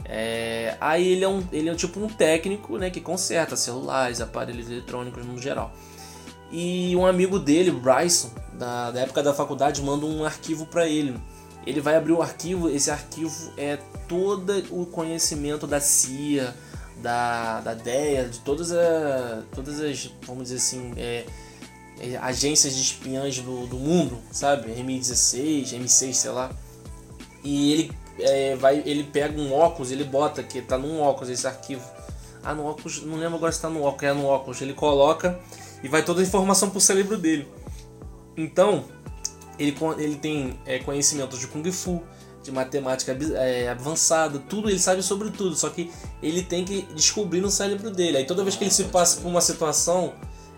É, 0.06 0.76
aí 0.82 1.08
ele 1.08 1.24
é, 1.24 1.28
um, 1.28 1.42
ele 1.52 1.70
é 1.70 1.76
tipo 1.76 2.00
um 2.00 2.08
técnico 2.08 2.78
né, 2.78 2.90
que 2.90 3.00
conserta 3.02 3.56
celulares, 3.56 4.20
aparelhos 4.22 4.70
eletrônicos 4.70 5.26
no 5.26 5.38
geral. 5.38 5.72
E 6.52 6.96
um 6.96 7.06
amigo 7.06 7.40
dele, 7.40 7.72
Bryson, 7.72 8.30
da, 8.54 8.92
da 8.92 9.00
época 9.02 9.24
da 9.24 9.34
faculdade, 9.34 9.82
manda 9.82 10.06
um 10.06 10.24
arquivo 10.24 10.66
para 10.66 10.88
ele. 10.88 11.18
Ele 11.66 11.80
vai 11.80 11.96
abrir 11.96 12.14
o 12.14 12.22
arquivo, 12.22 12.70
esse 12.70 12.92
arquivo 12.92 13.52
é 13.58 13.78
todo 14.08 14.64
o 14.70 14.86
conhecimento 14.86 15.66
da 15.66 15.80
CIA, 15.80 16.54
da, 16.98 17.62
da 17.62 17.74
DEA, 17.74 18.28
de 18.28 18.40
todas, 18.40 18.72
a, 18.72 19.44
todas 19.54 19.80
as, 19.80 20.12
vamos 20.26 20.44
dizer 20.44 20.58
assim, 20.58 20.94
é, 20.98 21.26
é, 22.00 22.18
agências 22.18 22.76
de 22.76 22.82
espiãs 22.82 23.40
do, 23.40 23.68
do 23.68 23.78
mundo, 23.78 24.18
sabe? 24.32 24.72
M16, 24.74 25.74
M6, 25.74 26.14
sei 26.14 26.32
lá. 26.32 26.52
E 27.44 27.74
ele 27.74 27.92
é, 28.20 28.56
vai, 28.56 28.82
ele 28.86 29.04
pega 29.04 29.40
um 29.40 29.54
óculos, 29.54 29.92
ele 29.92 30.04
bota 30.04 30.44
que 30.44 30.62
tá 30.62 30.78
num 30.78 31.02
óculos 31.02 31.30
esse 31.30 31.48
arquivo. 31.48 31.84
Ah, 32.44 32.54
no 32.54 32.66
óculos, 32.66 33.02
não 33.04 33.18
lembro 33.18 33.38
agora 33.38 33.52
se 33.52 33.62
tá 33.62 33.70
no 33.70 33.84
óculos, 33.84 34.04
é 34.04 34.14
no 34.14 34.26
óculos. 34.26 34.62
Ele 34.62 34.74
coloca 34.74 35.40
e 35.82 35.88
vai 35.88 36.04
toda 36.04 36.22
a 36.22 36.24
informação 36.24 36.70
pro 36.70 36.80
cérebro 36.80 37.18
dele. 37.18 37.48
Então, 38.36 38.86
ele, 39.58 39.76
ele 39.98 40.16
tem 40.16 40.60
é, 40.66 40.80
conhecimentos 40.80 41.40
de 41.40 41.48
Kung 41.48 41.70
Fu, 41.72 42.02
de 42.44 42.52
matemática 42.52 43.18
é, 43.36 43.70
avançada, 43.70 44.38
tudo, 44.38 44.70
ele 44.70 44.80
sabe 44.80 45.02
sobre 45.02 45.32
tudo, 45.32 45.56
só 45.56 45.70
que 45.70 45.90
ele 46.22 46.44
tem 46.44 46.66
que 46.66 46.82
descobrir 46.94 47.40
no 47.40 47.50
cérebro 47.50 47.90
dele. 47.90 48.18
Aí 48.18 48.26
toda 48.26 48.44
vez 48.44 48.56
que 48.56 48.64
ele 48.66 48.72
se 48.72 48.84
passa 48.86 49.22
por 49.22 49.30
uma 49.30 49.40
situação, 49.40 50.14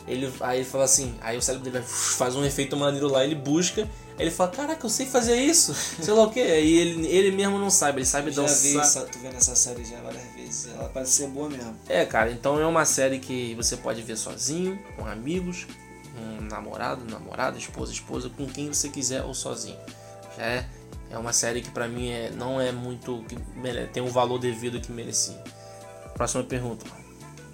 ele, 0.07 0.31
aí 0.41 0.59
ele 0.59 0.65
fala 0.65 0.83
assim, 0.83 1.15
aí 1.21 1.37
o 1.37 1.41
cérebro 1.41 1.63
dele 1.69 1.83
vai, 1.83 1.87
faz 1.87 2.35
um 2.35 2.43
efeito 2.43 2.75
maneiro 2.75 3.07
lá, 3.07 3.23
ele 3.23 3.35
busca, 3.35 3.83
aí 3.83 4.25
ele 4.25 4.31
fala, 4.31 4.49
caraca, 4.51 4.83
eu 4.85 4.89
sei 4.89 5.05
fazer 5.05 5.35
isso, 5.35 5.75
sei 6.01 6.13
lá 6.13 6.23
o 6.23 6.31
que, 6.31 6.41
aí 6.41 6.75
ele, 6.75 7.07
ele 7.07 7.31
mesmo 7.31 7.59
não 7.59 7.69
sabe, 7.69 7.99
ele 7.99 8.05
sabe 8.05 8.31
Já 8.31 8.41
vi, 8.41 8.73
dançar. 8.73 8.81
essa, 8.81 9.01
tô 9.01 9.19
vendo 9.19 9.35
essa 9.35 9.55
série 9.55 9.85
já 9.85 10.01
várias 10.01 10.23
vezes. 10.35 10.67
Ela 10.73 10.89
parece 10.89 11.11
ser 11.11 11.27
boa 11.27 11.49
mesmo. 11.49 11.75
É, 11.87 12.03
cara, 12.03 12.31
então 12.31 12.59
é 12.59 12.65
uma 12.65 12.85
série 12.85 13.19
que 13.19 13.53
você 13.55 13.77
pode 13.77 14.01
ver 14.01 14.17
sozinho, 14.17 14.79
com 14.95 15.05
amigos, 15.05 15.67
um 16.17 16.41
namorado, 16.41 17.03
namorada, 17.05 17.57
esposa, 17.57 17.91
esposa, 17.91 18.29
com 18.29 18.45
quem 18.47 18.67
você 18.73 18.89
quiser 18.89 19.23
ou 19.23 19.33
sozinho. 19.33 19.77
Já 20.37 20.43
é, 20.43 20.69
é 21.11 21.17
uma 21.17 21.33
série 21.33 21.61
que 21.61 21.69
pra 21.71 21.87
mim 21.87 22.09
é, 22.09 22.29
não 22.31 22.59
é 22.59 22.71
muito. 22.71 23.23
que 23.27 23.37
mere- 23.57 23.87
tem 23.87 24.01
um 24.03 24.09
valor 24.11 24.37
devido 24.39 24.79
que 24.81 24.91
merecia. 24.91 25.41
Próxima 26.13 26.43
pergunta. 26.43 26.85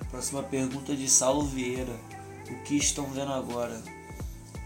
Próxima 0.10 0.44
pergunta 0.44 0.96
de 0.96 1.10
Saulo 1.10 1.46
Vieira. 1.46 1.94
O 2.50 2.64
que 2.64 2.76
estão 2.76 3.06
vendo 3.08 3.32
agora? 3.32 3.82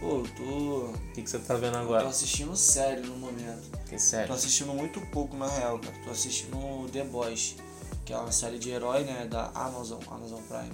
Pô, 0.00 0.18
eu 0.18 0.26
tô, 0.36 0.42
O 0.42 0.98
que, 1.14 1.22
que 1.22 1.30
você 1.30 1.38
tá 1.38 1.54
vendo 1.54 1.72
tô 1.74 1.78
agora? 1.78 2.08
assistindo 2.08 2.54
série 2.56 3.00
no 3.00 3.16
momento. 3.16 3.70
Que 3.86 3.92
Tô 3.92 3.98
série? 3.98 4.30
assistindo 4.32 4.74
muito 4.74 5.00
pouco 5.12 5.36
na 5.36 5.48
real, 5.48 5.78
cara. 5.78 5.94
Tô 6.04 6.10
assistindo 6.10 6.56
The 6.92 7.04
Boys, 7.04 7.56
que 8.04 8.12
é 8.12 8.18
uma 8.18 8.30
série 8.32 8.58
de 8.58 8.70
herói, 8.70 9.04
né, 9.04 9.26
da 9.30 9.50
Amazon, 9.54 10.00
Amazon 10.10 10.40
Prime. 10.42 10.72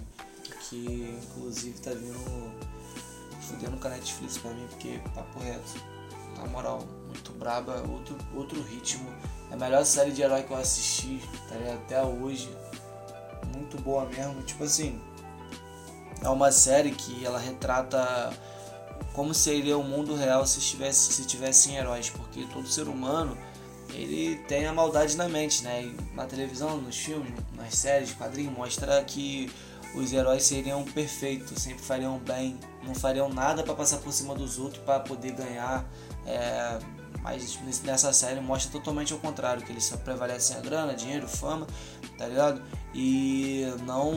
Que 0.69 1.15
inclusive 1.23 1.79
tá 1.81 1.91
vindo 1.91 2.19
fudendo 3.53 3.77
com 3.77 3.87
a 3.87 3.91
Netflix 3.91 4.39
pra 4.39 4.51
mim, 4.53 4.67
porque 4.69 5.01
papo 5.15 5.39
reto. 5.41 5.93
Na 6.37 6.47
moral, 6.47 6.87
muito 7.07 7.31
braba, 7.33 7.85
outro, 7.89 8.17
outro 8.35 8.61
ritmo. 8.63 9.09
É 9.51 9.55
a 9.55 9.57
melhor 9.57 9.85
série 9.85 10.13
de 10.13 10.23
herói 10.23 10.43
que 10.43 10.51
eu 10.51 10.57
assisti, 10.57 11.21
tá 11.49 11.55
ligado? 11.57 11.79
Até 11.79 12.03
hoje. 12.03 12.51
Muito 13.55 13.81
boa 13.83 14.07
mesmo. 14.07 14.43
Tipo 14.43 14.65
assim, 14.65 14.99
é 16.23 16.29
uma 16.29 16.51
série 16.51 16.91
que 16.91 17.25
ela 17.25 17.39
retrata 17.39 18.33
como 19.13 19.35
seria 19.35 19.77
o 19.77 19.85
mundo 19.85 20.15
real 20.15 20.47
se 20.47 20.59
tivesse 20.61 21.13
se 21.13 21.27
tivessem 21.27 21.77
heróis, 21.77 22.09
porque 22.09 22.47
todo 22.53 22.67
ser 22.67 22.89
humano 22.89 23.37
ele 23.93 24.37
tem 24.49 24.67
a 24.67 24.73
maldade 24.73 25.17
na 25.19 25.29
mente, 25.29 25.63
né? 25.63 25.83
E 25.83 26.15
na 26.15 26.25
televisão, 26.25 26.79
nos 26.79 26.97
filmes, 26.97 27.31
nas 27.55 27.75
séries, 27.75 28.13
quadrinhos 28.15 28.57
mostra 28.57 29.05
que 29.05 29.53
os 29.95 30.13
heróis 30.13 30.45
seriam 30.45 30.85
perfeitos, 30.85 31.63
sempre 31.63 31.83
fariam 31.83 32.19
bem, 32.19 32.59
não 32.83 32.95
fariam 32.95 33.29
nada 33.29 33.63
para 33.63 33.75
passar 33.75 33.99
por 33.99 34.13
cima 34.13 34.35
dos 34.35 34.59
outros 34.59 34.83
para 34.83 35.01
poder 35.01 35.33
ganhar. 35.33 35.85
É, 36.27 36.79
mas 37.23 37.59
nessa 37.83 38.13
série 38.13 38.41
mostra 38.41 38.73
totalmente 38.73 39.13
ao 39.13 39.19
contrário, 39.19 39.63
que 39.63 39.71
eles 39.71 39.85
só 39.85 39.97
prevalecem 39.97 40.57
a 40.57 40.61
grana, 40.61 40.95
dinheiro, 40.95 41.29
fama, 41.29 41.67
tá 42.19 42.27
ligado? 42.27 42.63
E 42.95 43.65
não 43.85 44.13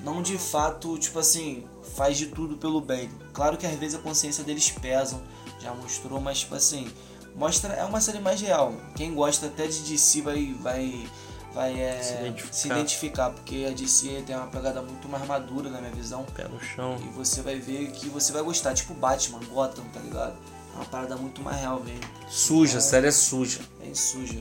não 0.00 0.22
de 0.22 0.38
fato, 0.38 0.96
tipo 0.98 1.18
assim, 1.18 1.64
faz 1.96 2.16
de 2.16 2.26
tudo 2.26 2.56
pelo 2.56 2.80
bem. 2.80 3.10
Claro 3.32 3.56
que 3.56 3.66
às 3.66 3.74
vezes 3.74 3.98
a 3.98 4.02
consciência 4.02 4.44
deles 4.44 4.70
pesam, 4.70 5.20
já 5.58 5.74
mostrou, 5.74 6.20
mas 6.20 6.40
tipo 6.40 6.54
assim, 6.54 6.88
mostra 7.34 7.72
é 7.74 7.84
uma 7.84 8.00
série 8.00 8.20
mais 8.20 8.40
real. 8.40 8.74
Quem 8.94 9.14
gosta 9.14 9.46
até 9.46 9.66
de 9.66 9.80
DC 9.80 10.22
vai 10.22 10.54
vai 10.60 11.08
vai 11.54 11.80
é, 11.80 12.00
Se 12.00 12.08
se, 12.08 12.14
identificar. 12.20 12.74
identificar. 12.74 13.30
porque 13.30 13.66
a 13.68 13.72
DC 13.72 14.22
tem 14.26 14.36
uma 14.36 14.46
pegada 14.46 14.82
muito 14.82 15.08
mais 15.08 15.26
madura 15.26 15.70
na 15.70 15.80
minha 15.80 15.92
visão. 15.92 16.24
Pé 16.34 16.46
no 16.48 16.60
chão. 16.60 16.96
E 17.02 17.08
você 17.16 17.42
vai 17.42 17.56
ver 17.56 17.90
que 17.92 18.08
você 18.08 18.32
vai 18.32 18.42
gostar, 18.42 18.74
tipo 18.74 18.94
Batman, 18.94 19.40
Gotham, 19.52 19.84
tá 19.92 20.00
ligado? 20.00 20.36
É 20.74 20.76
uma 20.76 20.84
parada 20.84 21.16
muito 21.16 21.40
mais 21.42 21.58
real 21.60 21.80
mesmo, 21.80 22.00
Suja, 22.28 22.78
a 22.78 22.80
série 22.80 23.08
é 23.08 23.10
suja. 23.10 23.60
bem 23.80 23.94
suja. 23.94 24.38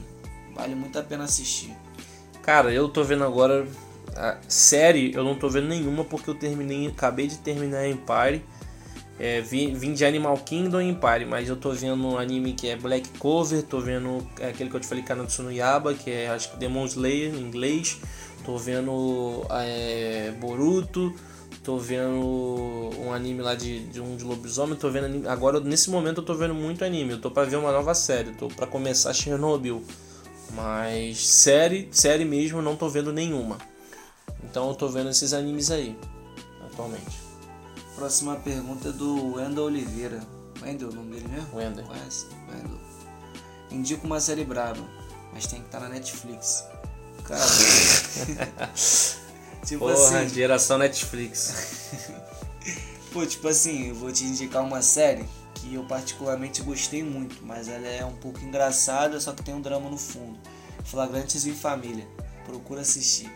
Vale 0.55 0.75
muito 0.75 0.97
a 0.99 1.03
pena 1.03 1.23
assistir. 1.23 1.75
Cara, 2.41 2.71
eu 2.71 2.87
tô 2.89 3.03
vendo 3.03 3.23
agora. 3.23 3.67
A 4.15 4.37
série 4.47 5.13
eu 5.13 5.23
não 5.23 5.35
tô 5.35 5.49
vendo 5.49 5.67
nenhuma 5.67 6.03
porque 6.03 6.29
eu 6.29 6.35
terminei. 6.35 6.87
Acabei 6.87 7.27
de 7.27 7.37
terminar 7.37 7.87
Empire. 7.87 8.43
É, 9.19 9.41
vim, 9.41 9.73
vim 9.73 9.93
de 9.93 10.05
Animal 10.05 10.37
Kingdom 10.37 10.79
e 10.79 10.89
Empire, 10.89 11.25
mas 11.25 11.49
eu 11.49 11.55
tô 11.55 11.71
vendo 11.71 12.05
um 12.05 12.17
anime 12.19 12.53
que 12.53 12.67
é 12.67 12.75
Black 12.75 13.09
Cover, 13.17 13.63
tô 13.63 13.79
vendo 13.79 14.27
aquele 14.35 14.69
que 14.69 14.75
eu 14.75 14.79
te 14.79 14.85
falei, 14.85 15.03
Kanatsu 15.03 15.41
no 15.41 15.51
Yaba, 15.51 15.95
que 15.95 16.11
é 16.11 16.29
acho 16.29 16.51
que 16.51 16.57
Demon 16.57 16.85
Slayer 16.85 17.33
em 17.33 17.39
inglês, 17.39 17.99
tô 18.45 18.57
vendo 18.57 19.43
é, 19.49 20.31
Boruto, 20.39 21.11
tô 21.63 21.79
vendo 21.79 22.91
um 22.99 23.11
anime 23.11 23.41
lá 23.41 23.55
de, 23.55 23.87
de 23.87 23.99
um 23.99 24.15
de 24.15 24.23
lobisomem, 24.23 24.77
tô 24.77 24.91
vendo 24.91 25.05
anime, 25.05 25.27
agora 25.27 25.59
nesse 25.59 25.89
momento 25.89 26.21
eu 26.21 26.25
tô 26.25 26.35
vendo 26.35 26.53
muito 26.53 26.85
anime, 26.85 27.13
eu 27.13 27.19
tô 27.19 27.31
pra 27.31 27.43
ver 27.43 27.55
uma 27.55 27.71
nova 27.71 27.95
série, 27.95 28.33
tô 28.33 28.49
pra 28.49 28.67
começar 28.67 29.11
Chernobyl, 29.13 29.83
mas 30.53 31.25
série, 31.25 31.89
série 31.91 32.23
mesmo 32.23 32.61
não 32.61 32.75
tô 32.75 32.87
vendo 32.87 33.11
nenhuma. 33.11 33.57
Então 34.43 34.69
eu 34.69 34.75
tô 34.75 34.87
vendo 34.87 35.09
esses 35.09 35.33
animes 35.33 35.71
aí, 35.71 35.97
atualmente. 36.71 37.26
Próxima 37.97 38.35
pergunta 38.35 38.89
é 38.89 38.91
do 38.91 39.33
Wendel 39.33 39.63
Oliveira. 39.63 40.21
Wendel, 40.61 40.89
o 40.89 40.93
nome 40.93 41.15
dele 41.15 41.27
mesmo? 41.29 41.57
Wendel. 41.57 41.83
Conhece? 41.83 42.27
Wendel. 42.47 42.79
Indico 43.71 44.05
uma 44.05 44.19
série 44.19 44.45
braba, 44.45 44.87
mas 45.33 45.47
tem 45.47 45.61
que 45.61 45.65
estar 45.65 45.79
na 45.79 45.89
Netflix. 45.89 46.63
Cara. 47.23 47.41
tipo 49.65 49.79
Porra, 49.79 50.19
assim, 50.19 50.29
geração 50.29 50.77
Netflix. 50.77 51.89
pô, 53.11 53.25
tipo 53.25 53.47
assim, 53.47 53.87
eu 53.87 53.95
vou 53.95 54.11
te 54.11 54.25
indicar 54.25 54.63
uma 54.63 54.83
série 54.83 55.25
que 55.55 55.73
eu 55.73 55.83
particularmente 55.83 56.61
gostei 56.61 57.03
muito, 57.03 57.43
mas 57.43 57.67
ela 57.67 57.87
é 57.87 58.05
um 58.05 58.15
pouco 58.17 58.39
engraçada, 58.41 59.19
só 59.19 59.31
que 59.31 59.41
tem 59.41 59.55
um 59.55 59.61
drama 59.61 59.89
no 59.89 59.97
fundo. 59.97 60.37
Flagrantes 60.85 61.47
em 61.47 61.55
Família. 61.55 62.07
Procura 62.45 62.81
assistir. 62.81 63.27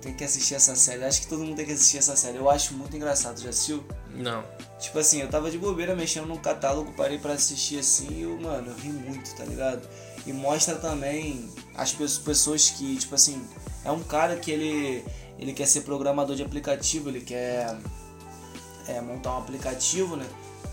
Tem 0.00 0.14
que 0.14 0.24
assistir 0.24 0.54
essa 0.54 0.74
série. 0.74 1.04
Acho 1.04 1.20
que 1.22 1.26
todo 1.26 1.44
mundo 1.44 1.56
tem 1.56 1.66
que 1.66 1.72
assistir 1.72 1.98
essa 1.98 2.16
série. 2.16 2.38
Eu 2.38 2.48
acho 2.48 2.72
muito 2.74 2.96
engraçado. 2.96 3.38
Já 3.40 3.50
assistiu? 3.50 3.84
Não. 4.14 4.42
Tipo 4.78 4.98
assim, 4.98 5.20
eu 5.20 5.28
tava 5.28 5.50
de 5.50 5.58
bobeira 5.58 5.94
mexendo 5.94 6.26
no 6.26 6.38
catálogo, 6.38 6.92
parei 6.96 7.18
pra 7.18 7.34
assistir 7.34 7.78
assim 7.78 8.08
e 8.10 8.22
eu, 8.22 8.40
mano, 8.40 8.70
eu 8.70 8.74
ri 8.76 8.88
muito, 8.88 9.34
tá 9.36 9.44
ligado? 9.44 9.86
E 10.26 10.32
mostra 10.32 10.76
também 10.76 11.50
as 11.74 11.92
pe- 11.92 12.08
pessoas 12.24 12.70
que, 12.70 12.96
tipo 12.96 13.14
assim, 13.14 13.42
é 13.84 13.90
um 13.90 14.02
cara 14.02 14.36
que 14.36 14.50
ele 14.50 15.04
ele 15.38 15.52
quer 15.54 15.66
ser 15.66 15.82
programador 15.82 16.36
de 16.36 16.42
aplicativo, 16.42 17.08
ele 17.08 17.20
quer 17.22 17.74
é, 18.86 19.00
montar 19.00 19.34
um 19.34 19.38
aplicativo, 19.38 20.16
né? 20.16 20.26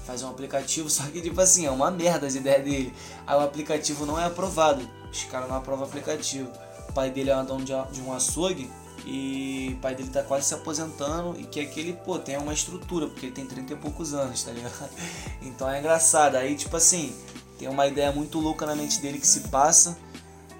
Fazer 0.05 0.25
um 0.25 0.29
aplicativo, 0.29 0.87
só 0.91 1.03
que 1.03 1.21
tipo 1.21 1.39
assim, 1.39 1.65
é 1.65 1.71
uma 1.71 1.91
merda 1.91 2.27
as 2.27 2.35
ideias 2.35 2.63
dele. 2.63 2.93
Aí 3.25 3.35
o 3.37 3.41
aplicativo 3.41 4.05
não 4.05 4.19
é 4.19 4.25
aprovado. 4.25 4.87
Os 5.11 5.23
caras 5.25 5.49
não 5.49 5.55
aprovam 5.57 5.85
o 5.85 5.87
aplicativo. 5.87 6.49
O 6.89 6.93
pai 6.93 7.09
dele 7.11 7.29
é 7.29 7.43
dono 7.43 7.63
de 7.65 8.01
um 8.01 8.13
açougue 8.13 8.69
e 9.09 9.73
o 9.73 9.77
pai 9.77 9.95
dele 9.95 10.09
tá 10.09 10.21
quase 10.21 10.47
se 10.47 10.53
aposentando 10.53 11.39
e 11.39 11.45
que 11.45 11.59
ele, 11.79 11.93
pô, 11.93 12.19
tenha 12.19 12.39
uma 12.39 12.53
estrutura, 12.53 13.07
porque 13.07 13.27
ele 13.27 13.33
tem 13.33 13.45
30 13.45 13.71
e 13.71 13.75
poucos 13.77 14.13
anos, 14.13 14.43
tá 14.43 14.51
ligado? 14.51 14.89
Então 15.41 15.69
é 15.69 15.79
engraçado. 15.79 16.35
Aí, 16.35 16.55
tipo 16.57 16.75
assim, 16.75 17.15
tem 17.57 17.69
uma 17.69 17.87
ideia 17.87 18.11
muito 18.11 18.37
louca 18.37 18.65
na 18.65 18.75
mente 18.75 18.99
dele 18.99 19.17
que 19.17 19.25
se 19.25 19.47
passa 19.47 19.97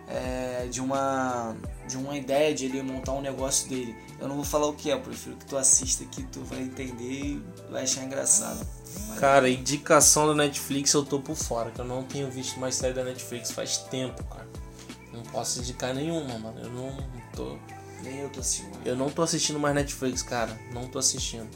é, 0.08 0.68
de 0.72 0.80
uma 0.80 1.56
de 1.86 1.98
uma 1.98 2.18
ideia 2.18 2.54
de 2.54 2.66
ele 2.66 2.82
montar 2.82 3.12
um 3.14 3.22
negócio 3.22 3.68
dele. 3.68 3.94
Eu 4.20 4.30
não 4.30 4.36
vou 4.36 4.46
falar 4.46 4.68
o 4.68 4.74
que 4.74 4.90
é, 4.90 4.94
eu 4.94 5.02
prefiro 5.02 5.36
que 5.36 5.46
tu 5.46 5.58
assista 5.58 6.06
que 6.06 6.24
tu 6.24 6.42
vai 6.46 6.62
entender 6.62 7.04
e 7.04 7.44
vai 7.70 7.84
achar 7.84 8.04
engraçado. 8.04 8.66
Cara, 9.20 9.50
indicação 9.50 10.28
da 10.28 10.34
Netflix 10.34 10.94
eu 10.94 11.04
tô 11.04 11.20
por 11.20 11.36
fora, 11.36 11.72
que 11.72 11.80
eu 11.80 11.86
não 11.86 12.04
tenho 12.04 12.30
visto 12.32 12.60
mais 12.60 12.76
série 12.76 12.94
da 12.94 13.04
Netflix 13.04 13.52
faz 13.52 13.78
tempo, 13.78 14.24
cara. 14.26 14.48
Não 15.14 15.24
posso 15.24 15.60
indicar 15.60 15.94
nenhuma, 15.94 16.38
mano. 16.40 16.60
Eu 16.62 16.70
não 16.70 16.96
tô. 17.36 17.58
Nem 18.04 18.20
eu 18.20 18.30
tô 18.30 18.40
assistindo. 18.40 18.78
Eu 18.86 18.96
não 18.96 19.10
tô 19.10 19.22
assistindo 19.22 19.60
mais 19.60 19.76
Netflix, 19.76 20.22
cara. 20.22 20.60
Não 20.72 20.88
tô 20.88 21.00
assistindo. 21.00 21.48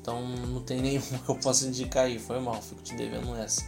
Então 0.00 0.22
não 0.22 0.60
tem 0.60 0.80
nenhuma 0.80 1.18
que 1.24 1.28
eu 1.28 1.36
possa 1.36 1.66
indicar 1.66 2.04
aí. 2.04 2.18
Foi 2.18 2.40
mal, 2.40 2.60
fico 2.60 2.82
te 2.82 2.94
devendo 2.94 3.34
essa. 3.36 3.62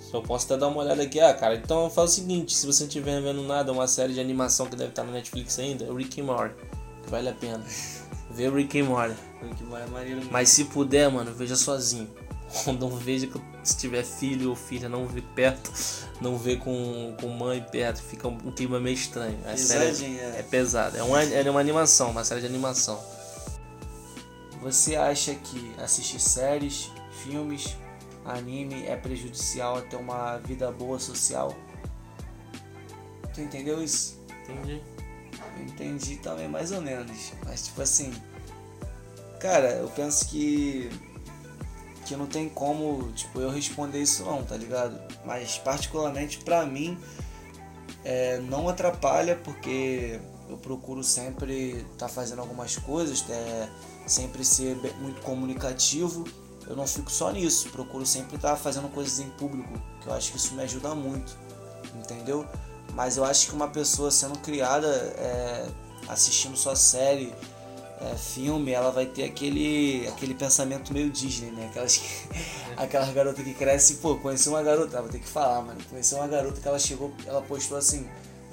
Só 0.00 0.20
posso 0.20 0.46
até 0.46 0.56
dar 0.56 0.68
uma 0.68 0.82
olhada 0.82 1.02
aqui. 1.02 1.18
Ah, 1.18 1.34
cara, 1.34 1.56
então 1.56 1.90
faz 1.90 2.12
o 2.12 2.14
seguinte: 2.14 2.54
se 2.54 2.66
você 2.66 2.84
não 2.84 2.88
estiver 2.88 3.20
vendo 3.20 3.42
nada, 3.42 3.72
uma 3.72 3.88
série 3.88 4.14
de 4.14 4.20
animação 4.20 4.66
que 4.66 4.76
deve 4.76 4.90
estar 4.90 5.04
na 5.04 5.12
Netflix 5.12 5.58
ainda, 5.58 5.84
é 5.84 5.92
Rick 5.92 6.20
and 6.20 6.24
Morty. 6.24 6.54
Que 7.02 7.10
vale 7.10 7.28
a 7.28 7.32
pena. 7.32 7.64
Vê 8.30 8.48
Rick 8.48 8.80
and 8.80 8.84
Morty. 8.84 9.16
Que 9.56 9.64
é 9.64 9.86
maneiro. 9.86 10.22
Mas 10.30 10.48
se 10.50 10.64
puder, 10.64 11.10
mano, 11.10 11.32
veja 11.34 11.56
sozinho. 11.56 12.08
Não 12.78 12.90
veja 12.90 13.26
que 13.26 13.38
se 13.68 13.76
tiver 13.76 14.04
filho 14.04 14.50
ou 14.50 14.56
filha, 14.56 14.88
não 14.88 15.06
vê 15.06 15.20
perto, 15.20 15.72
não 16.20 16.38
vê 16.38 16.56
com, 16.56 17.16
com 17.20 17.28
mãe 17.28 17.64
perto, 17.70 18.02
fica 18.02 18.28
um 18.28 18.52
clima 18.52 18.78
meio 18.78 18.94
estranho. 18.94 19.38
A 19.44 19.56
série 19.56 19.86
Pesadinha, 19.86 20.22
é, 20.22 20.24
é. 20.24 20.38
é 20.38 20.42
pesada. 20.42 20.98
É 20.98 21.02
uma, 21.02 21.22
é 21.22 21.50
uma 21.50 21.60
animação, 21.60 22.10
uma 22.10 22.24
série 22.24 22.40
de 22.40 22.46
animação. 22.46 23.02
Você 24.62 24.96
acha 24.96 25.34
que 25.34 25.72
assistir 25.78 26.20
séries, 26.20 26.90
filmes, 27.22 27.76
anime 28.24 28.86
é 28.86 28.96
prejudicial 28.96 29.78
a 29.78 29.82
ter 29.82 29.96
uma 29.96 30.38
vida 30.38 30.70
boa 30.70 30.98
social? 30.98 31.54
Tu 33.34 33.42
entendeu 33.42 33.82
isso? 33.82 34.18
Entendi. 34.42 34.82
Eu 35.58 35.64
entendi 35.64 36.16
também 36.16 36.48
mais 36.48 36.72
ou 36.72 36.80
menos. 36.80 37.32
Mas 37.44 37.66
tipo 37.66 37.82
assim. 37.82 38.12
Cara, 39.40 39.72
eu 39.72 39.88
penso 39.88 40.28
que. 40.28 40.90
Que 42.06 42.14
não 42.14 42.26
tem 42.26 42.48
como, 42.48 43.10
tipo, 43.12 43.40
eu 43.40 43.50
responder 43.50 44.00
isso 44.00 44.24
não, 44.24 44.44
tá 44.44 44.56
ligado? 44.56 44.96
Mas 45.24 45.58
particularmente 45.58 46.38
pra 46.38 46.64
mim 46.64 46.96
é, 48.04 48.38
não 48.38 48.68
atrapalha 48.68 49.34
porque 49.42 50.20
eu 50.48 50.56
procuro 50.56 51.02
sempre 51.02 51.84
estar 51.92 52.06
fazendo 52.08 52.40
algumas 52.40 52.76
coisas, 52.76 53.24
é, 53.28 53.68
sempre 54.06 54.44
ser 54.44 54.76
muito 55.00 55.20
comunicativo. 55.22 56.24
Eu 56.68 56.76
não 56.76 56.86
fico 56.86 57.10
só 57.10 57.32
nisso, 57.32 57.68
procuro 57.70 58.06
sempre 58.06 58.36
estar 58.36 58.54
fazendo 58.56 58.88
coisas 58.88 59.18
em 59.18 59.28
público, 59.30 59.72
que 60.00 60.08
eu 60.08 60.14
acho 60.14 60.30
que 60.30 60.36
isso 60.36 60.54
me 60.54 60.62
ajuda 60.62 60.94
muito, 60.94 61.36
entendeu? 61.96 62.46
Mas 62.94 63.16
eu 63.16 63.24
acho 63.24 63.48
que 63.48 63.54
uma 63.54 63.68
pessoa 63.68 64.10
sendo 64.10 64.38
criada, 64.38 64.88
é, 64.88 65.68
assistindo 66.08 66.56
só 66.56 66.74
série, 66.74 67.34
é, 68.00 68.14
filme, 68.16 68.72
ela 68.72 68.90
vai 68.90 69.06
ter 69.06 69.24
aquele, 69.24 70.06
aquele 70.08 70.34
pensamento 70.34 70.92
meio 70.92 71.10
Disney, 71.10 71.50
né? 71.50 71.66
Aquelas, 71.70 71.96
que- 71.96 72.28
aquelas 72.76 73.08
garotas 73.10 73.44
que 73.44 73.54
crescem, 73.54 73.96
pô, 73.96 74.16
conheci 74.16 74.48
uma 74.48 74.62
garota, 74.62 74.98
ah, 74.98 75.02
vou 75.02 75.10
ter 75.10 75.18
que 75.20 75.28
falar, 75.28 75.62
mano. 75.62 75.80
Conheci 75.88 76.14
uma 76.14 76.26
garota 76.28 76.60
que 76.60 76.68
ela 76.68 76.78
chegou, 76.78 77.12
ela 77.26 77.40
postou 77.42 77.78
assim, 77.78 78.06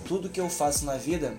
tudo 0.06 0.30
que 0.30 0.40
eu 0.40 0.50
faço 0.50 0.86
na 0.86 0.96
vida, 0.96 1.34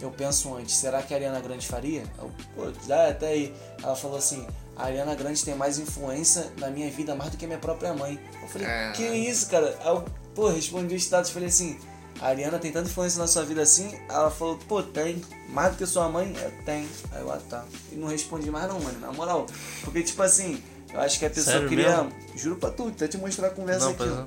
eu 0.00 0.10
penso 0.12 0.54
antes, 0.54 0.76
será 0.76 1.02
que 1.02 1.12
a 1.12 1.16
Ariana 1.16 1.40
Grande 1.40 1.66
faria? 1.66 2.04
Eu, 2.18 2.30
pô, 2.54 2.72
já 2.86 3.08
até 3.08 3.28
aí. 3.28 3.54
Ela 3.82 3.96
falou 3.96 4.16
assim, 4.18 4.46
a 4.76 4.84
Ariana 4.84 5.14
Grande 5.16 5.44
tem 5.44 5.56
mais 5.56 5.78
influência 5.80 6.52
na 6.58 6.70
minha 6.70 6.88
vida 6.90 7.14
mais 7.16 7.30
do 7.32 7.36
que 7.36 7.44
a 7.44 7.48
minha 7.48 7.58
própria 7.58 7.92
mãe. 7.92 8.20
Eu 8.40 8.48
falei, 8.48 8.68
Caralho. 8.68 8.94
que 8.94 9.02
isso, 9.02 9.50
cara? 9.50 9.76
Aí 9.80 9.88
eu, 9.88 10.04
pô, 10.36 10.48
respondi 10.48 10.94
o 10.94 10.96
status, 10.96 11.30
falei 11.32 11.48
assim, 11.48 11.76
a 12.20 12.26
Ariana 12.28 12.58
tem 12.58 12.72
tanta 12.72 12.88
influência 12.88 13.18
na 13.20 13.26
sua 13.26 13.44
vida 13.44 13.62
assim? 13.62 13.96
Ela 14.08 14.30
falou, 14.30 14.58
pô, 14.68 14.82
tem. 14.82 15.22
Mais 15.50 15.72
do 15.72 15.78
que 15.78 15.86
sua 15.86 16.08
mãe? 16.08 16.32
É, 16.36 16.50
tem. 16.64 16.88
Aí 17.12 17.20
eu, 17.20 17.30
ah, 17.32 17.38
tá. 17.48 17.64
E 17.92 17.96
não 17.96 18.08
respondi 18.08 18.50
mais 18.50 18.68
não, 18.68 18.80
mano, 18.80 18.98
na 19.00 19.12
moral. 19.12 19.46
Porque, 19.84 20.02
tipo 20.02 20.22
assim, 20.22 20.62
eu 20.92 21.00
acho 21.00 21.18
que 21.18 21.26
a 21.26 21.30
pessoa 21.30 21.54
Sério 21.54 21.68
queria... 21.68 21.88
mesmo? 22.02 22.12
Juro 22.36 22.56
pra 22.56 22.70
tu, 22.70 22.88
até 22.88 23.06
te 23.08 23.16
mostrar 23.18 23.48
a 23.48 23.50
conversa 23.50 23.86
Não, 23.86 23.92
aqui, 23.92 24.04
não. 24.06 24.22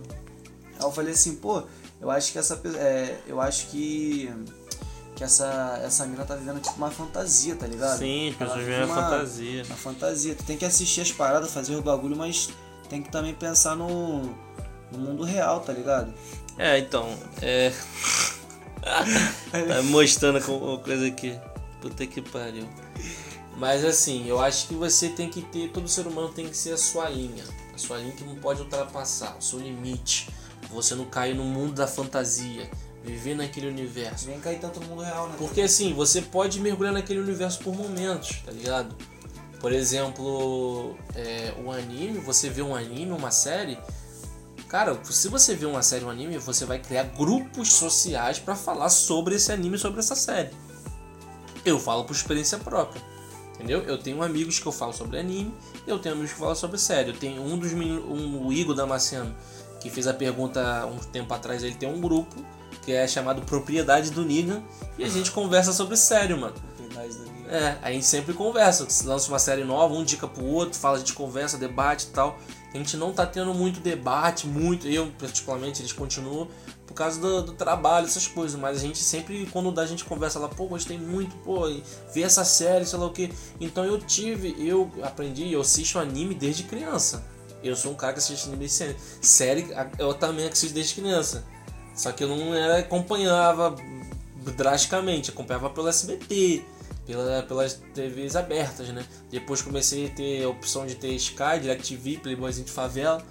Aí 0.80 0.82
eu 0.88 0.92
falei 0.92 1.14
assim, 1.14 1.36
pô, 1.36 1.64
eu 2.00 2.10
acho 2.10 2.32
que 2.32 2.40
essa 2.40 2.60
é, 2.78 3.18
eu 3.28 3.40
acho 3.42 3.68
que 3.68 4.34
que 5.16 5.24
essa 5.24 5.80
essa 5.86 6.06
mina 6.08 6.26
tá 6.26 6.36
vivendo 6.36 6.60
tipo 6.60 6.76
uma 6.78 6.90
fantasia, 6.90 7.56
tá 7.56 7.68
ligado? 7.68 8.00
Sim, 8.00 8.30
as 8.32 8.36
pessoas 8.38 8.58
vive 8.60 8.72
veem 8.72 8.82
a 8.82 8.86
uma- 8.86 8.96
fantasia. 8.96 9.64
Uma 9.66 9.76
fantasia. 9.76 10.34
Tu 10.36 10.44
tem 10.46 10.58
que 10.58 10.66
assistir 10.66 11.02
as 11.02 11.12
paradas, 11.12 11.52
fazer 11.52 11.76
o 11.76 11.82
bagulho, 11.82 12.16
mas 12.16 12.50
tem 12.90 13.04
que 13.04 13.12
também 13.12 13.34
pensar 13.36 13.76
no 13.76 14.24
no 14.92 14.98
mundo 14.98 15.24
real, 15.24 15.60
tá 15.62 15.72
ligado? 15.72 16.12
É, 16.58 16.80
então, 16.80 17.18
é. 17.42 17.72
tá 18.82 19.84
mostrando 19.84 20.40
uma 20.52 20.78
coisa 20.80 21.08
aqui. 21.08 21.40
Puta 21.82 22.06
que 22.06 22.22
pariu. 22.22 22.68
Mas 23.58 23.84
assim, 23.84 24.28
eu 24.28 24.40
acho 24.40 24.68
que 24.68 24.74
você 24.74 25.10
tem 25.10 25.30
que 25.30 25.42
ter. 25.42 25.70
Todo 25.70 25.88
ser 25.88 26.08
humano 26.08 26.30
tem 26.30 26.48
que 26.48 26.56
ser 26.56 26.74
a 26.74 26.78
sua 26.78 27.10
linha. 27.10 27.44
A 27.74 27.78
sua 27.78 27.98
linha 27.98 28.12
que 28.12 28.24
não 28.24 28.36
pode 28.36 28.62
ultrapassar, 28.62 29.36
o 29.38 29.42
seu 29.42 29.60
limite. 29.60 30.30
Você 30.72 30.96
não 30.96 31.06
cair 31.06 31.36
no 31.36 31.44
mundo 31.44 31.74
da 31.74 31.88
fantasia. 31.88 32.70
Viver 33.04 33.36
naquele 33.36 33.68
universo. 33.68 34.28
Vem 34.28 34.40
cair 34.40 34.60
tanto 34.60 34.80
no 34.80 34.88
mundo 34.88 35.02
real, 35.02 35.28
né? 35.28 35.36
Porque 35.38 35.62
assim, 35.62 35.94
você 35.94 36.22
pode 36.22 36.60
mergulhar 36.60 36.94
naquele 36.94 37.20
universo 37.20 37.60
por 37.60 37.76
momentos, 37.76 38.42
tá 38.46 38.52
ligado? 38.52 38.96
Por 39.60 39.72
exemplo, 39.72 40.96
é, 41.16 41.54
o 41.64 41.72
anime, 41.72 42.20
você 42.20 42.50
vê 42.50 42.62
um 42.62 42.76
anime, 42.76 43.12
uma 43.12 43.32
série. 43.32 43.78
Cara, 44.72 44.98
se 45.04 45.28
você 45.28 45.54
vê 45.54 45.66
uma 45.66 45.84
série, 45.84 46.06
um 46.06 46.10
anime, 46.10 46.38
você 46.38 46.64
vai 46.64 46.80
criar 46.80 47.04
grupos 47.04 47.74
sociais 47.74 48.40
pra 48.40 48.56
falar 48.56 48.88
sobre 48.88 49.36
esse 49.36 49.52
anime, 49.52 49.78
sobre 49.78 50.00
essa 50.00 50.16
série. 50.16 50.50
Eu 51.66 51.78
falo 51.78 52.06
por 52.06 52.16
experiência 52.16 52.58
própria. 52.58 53.02
Entendeu? 53.56 53.82
Eu 53.82 53.98
tenho 53.98 54.24
amigos 54.24 54.60
que 54.60 54.66
eu 54.66 54.72
falo 54.72 54.94
sobre 54.94 55.20
anime, 55.20 55.54
eu 55.86 56.00
tenho 56.00 56.16
amigos 56.16 56.32
que 56.32 56.40
falam 56.40 56.56
sobre 56.56 56.78
série. 56.78 57.10
Eu 57.10 57.18
tenho 57.18 57.42
um 57.42 57.58
dos 57.58 57.74
meninos, 57.74 58.06
um, 58.06 58.48
o 58.48 58.54
Igor 58.54 58.74
Damasceno, 58.74 59.36
que 59.82 59.90
fez 59.90 60.08
a 60.08 60.14
pergunta 60.14 60.86
um 60.86 60.98
tempo 61.00 61.34
atrás, 61.34 61.62
ele 61.64 61.76
tem 61.76 61.90
um 61.90 62.00
grupo 62.00 62.34
que 62.82 62.94
é 62.94 63.06
chamado 63.06 63.42
Propriedade 63.42 64.10
do 64.10 64.24
Negan, 64.24 64.64
e 64.98 65.04
a 65.04 65.10
gente 65.10 65.32
conversa 65.36 65.74
sobre 65.74 65.98
sério, 65.98 66.40
mano. 66.40 66.54
Propriedade 66.78 67.18
da 67.18 67.32
minha. 67.34 67.50
É, 67.50 67.78
a 67.82 67.92
gente 67.92 68.06
sempre 68.06 68.34
conversa. 68.34 68.88
Lança 69.04 69.28
uma 69.28 69.38
série 69.38 69.66
nova, 69.66 69.94
um 69.94 70.06
dica 70.06 70.30
pro 70.30 70.46
outro, 70.46 70.80
fala, 70.80 70.96
a 70.96 71.00
gente 71.00 71.12
conversa, 71.12 71.58
debate 71.58 72.08
e 72.08 72.12
tal. 72.12 72.40
A 72.74 72.78
gente 72.78 72.96
não 72.96 73.12
tá 73.12 73.26
tendo 73.26 73.54
muito 73.54 73.82
debate, 73.82 74.48
muito. 74.48 74.88
Eu, 74.88 75.12
particularmente, 75.20 75.82
eles 75.82 75.92
continuam 75.92 76.48
por 76.88 76.94
causa 76.94 77.20
do, 77.20 77.42
do 77.42 77.52
trabalho, 77.54 78.06
essas 78.06 78.28
coisas. 78.28 78.60
Mas 78.60 78.78
a 78.78 78.80
gente 78.80 79.00
sempre, 79.00 79.46
quando 79.52 79.78
a 79.80 79.86
gente 79.86 80.06
conversa 80.06 80.40
lá, 80.40 80.48
pô, 80.48 80.66
gostei 80.68 80.98
muito, 80.98 81.36
pô, 81.38 81.64
vê 82.14 82.22
essa 82.22 82.46
série, 82.46 82.86
sei 82.86 82.98
lá 82.98 83.06
o 83.06 83.12
que. 83.12 83.32
Então 83.60 83.84
eu 83.84 84.00
tive, 84.00 84.56
eu 84.58 84.90
aprendi, 85.04 85.52
eu 85.52 85.62
assisto 85.62 86.00
anime 86.00 86.34
desde 86.34 86.64
criança. 86.64 87.26
Eu 87.62 87.76
sou 87.76 87.92
um 87.92 87.96
cara 87.96 88.14
que 88.14 88.20
assiste 88.20 88.48
anime 88.48 88.60
desde. 88.60 88.96
Série, 89.22 89.68
eu 90.00 90.14
também 90.14 90.48
assisto 90.48 90.74
desde 90.74 90.96
criança. 90.96 91.44
Só 91.94 92.12
que 92.14 92.24
eu 92.24 92.30
não 92.30 92.56
era, 92.56 92.80
acompanhava 92.80 93.76
drasticamente, 94.56 95.30
acompanhava 95.30 95.70
pelo 95.70 95.88
SBT, 95.88 96.64
pela, 97.06 97.44
pelas 97.44 97.82
TVs 97.94 98.36
abertas, 98.36 98.90
né? 98.90 99.06
Depois 99.30 99.62
comecei 99.62 100.08
a 100.08 100.10
ter 100.10 100.44
a 100.44 100.50
opção 100.50 100.86
de 100.86 100.96
ter 100.96 101.14
Sky, 101.16 101.60
DirecTV, 101.62 102.18
Playboyzinho 102.18 102.66
de 102.66 102.72
favela. 102.72 103.24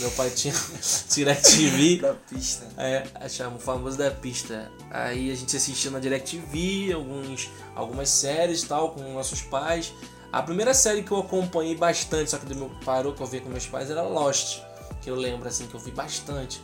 Meu 0.00 0.10
pai 0.12 0.30
tinha 0.30 0.54
DirecTV. 1.14 1.98
Da 2.02 2.14
pista. 2.14 2.66
É, 2.76 3.06
achava 3.14 3.56
o 3.56 3.58
famoso 3.58 3.96
da 3.96 4.10
pista. 4.10 4.70
Aí 4.90 5.30
a 5.30 5.34
gente 5.34 5.56
assistia 5.56 5.90
na 5.90 5.98
DirecTV, 5.98 6.92
alguns, 6.92 7.50
algumas 7.74 8.08
séries 8.08 8.62
e 8.62 8.66
tal, 8.66 8.90
com 8.90 9.12
nossos 9.12 9.42
pais. 9.42 9.92
A 10.32 10.42
primeira 10.42 10.74
série 10.74 11.02
que 11.02 11.10
eu 11.10 11.18
acompanhei 11.18 11.74
bastante, 11.74 12.30
só 12.30 12.38
que 12.38 12.46
do 12.46 12.54
meu, 12.54 12.70
parou 12.84 13.14
que 13.14 13.22
eu 13.22 13.26
vi 13.26 13.40
com 13.40 13.48
meus 13.48 13.66
pais, 13.66 13.90
era 13.90 14.02
Lost. 14.02 14.60
Que 15.00 15.10
eu 15.10 15.14
lembro, 15.14 15.48
assim, 15.48 15.66
que 15.66 15.74
eu 15.74 15.80
vi 15.80 15.90
bastante. 15.90 16.60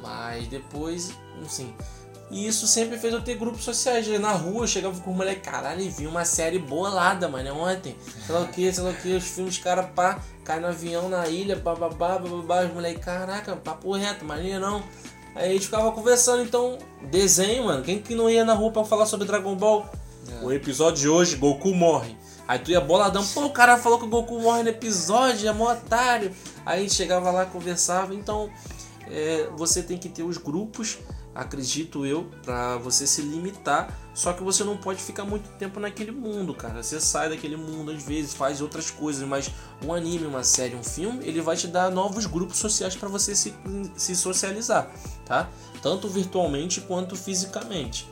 Mas 0.00 0.48
depois, 0.48 1.12
assim. 1.44 1.74
E 2.30 2.46
isso 2.46 2.66
sempre 2.66 2.98
fez 2.98 3.12
eu 3.12 3.22
ter 3.22 3.36
grupos 3.36 3.64
sociais. 3.64 4.06
Na 4.20 4.32
rua 4.32 4.64
eu 4.64 4.66
chegava 4.66 5.00
com 5.00 5.10
o 5.10 5.14
moleque, 5.14 5.40
caralho, 5.40 5.80
e 5.80 5.88
vi 5.88 6.06
uma 6.06 6.24
série 6.24 6.58
bolada, 6.58 7.28
mano, 7.28 7.58
ontem. 7.58 7.96
Sei 8.26 8.34
lá 8.34 8.42
o 8.42 8.48
que, 8.48 8.72
sei 8.72 8.84
lá 8.84 8.90
o 8.90 8.94
que, 8.94 9.14
os 9.14 9.24
filmes, 9.24 9.58
cara, 9.58 9.82
pá, 9.82 10.20
cai 10.44 10.60
no 10.60 10.66
avião 10.66 11.08
na 11.08 11.26
ilha, 11.26 11.56
bababá, 11.56 12.18
bababá, 12.18 12.64
os 12.64 12.72
moleques, 12.72 13.04
caraca, 13.04 13.56
papo 13.56 13.92
reto, 13.92 14.24
maneiro 14.24 14.60
não. 14.60 14.82
Aí 15.34 15.50
a 15.50 15.52
gente 15.52 15.66
ficava 15.66 15.90
conversando, 15.92 16.42
então, 16.42 16.78
desenho, 17.02 17.64
mano. 17.64 17.82
Quem 17.82 18.00
que 18.00 18.14
não 18.14 18.28
ia 18.28 18.44
na 18.44 18.54
rua 18.54 18.72
pra 18.72 18.84
falar 18.84 19.06
sobre 19.06 19.26
Dragon 19.26 19.54
Ball? 19.54 19.88
O 20.42 20.52
episódio 20.52 21.00
de 21.00 21.08
hoje, 21.08 21.36
Goku 21.36 21.72
morre. 21.72 22.16
Aí 22.46 22.58
tu 22.58 22.70
ia 22.70 22.80
boladão, 22.80 23.24
pô, 23.26 23.44
o 23.44 23.50
cara 23.50 23.76
falou 23.76 23.98
que 23.98 24.04
o 24.04 24.08
Goku 24.08 24.40
morre 24.40 24.62
no 24.62 24.70
episódio, 24.70 25.48
é 25.48 25.52
mó 25.52 25.70
otário. 25.70 26.34
Aí 26.64 26.78
a 26.78 26.82
gente 26.82 26.94
chegava 26.94 27.30
lá, 27.30 27.46
conversava. 27.46 28.14
Então, 28.14 28.50
é, 29.10 29.50
você 29.56 29.82
tem 29.82 29.98
que 29.98 30.08
ter 30.08 30.22
os 30.22 30.36
grupos, 30.36 30.98
acredito 31.34 32.04
eu, 32.04 32.24
pra 32.42 32.76
você 32.76 33.06
se 33.06 33.22
limitar. 33.22 33.96
Só 34.14 34.32
que 34.32 34.42
você 34.42 34.64
não 34.64 34.76
pode 34.76 35.00
ficar 35.02 35.24
muito 35.24 35.48
tempo 35.58 35.78
naquele 35.78 36.10
mundo, 36.10 36.52
cara. 36.54 36.82
Você 36.82 37.00
sai 37.00 37.28
daquele 37.28 37.56
mundo 37.56 37.92
às 37.92 38.02
vezes, 38.02 38.34
faz 38.34 38.60
outras 38.60 38.90
coisas, 38.90 39.26
mas 39.26 39.50
um 39.84 39.92
anime, 39.92 40.26
uma 40.26 40.42
série, 40.42 40.74
um 40.74 40.82
filme, 40.82 41.26
ele 41.26 41.40
vai 41.40 41.56
te 41.56 41.68
dar 41.68 41.90
novos 41.90 42.26
grupos 42.26 42.58
sociais 42.58 42.96
para 42.96 43.08
você 43.08 43.34
se, 43.34 43.54
se 43.96 44.16
socializar, 44.16 44.90
tá? 45.24 45.48
Tanto 45.82 46.08
virtualmente 46.08 46.80
quanto 46.80 47.14
fisicamente. 47.14 48.08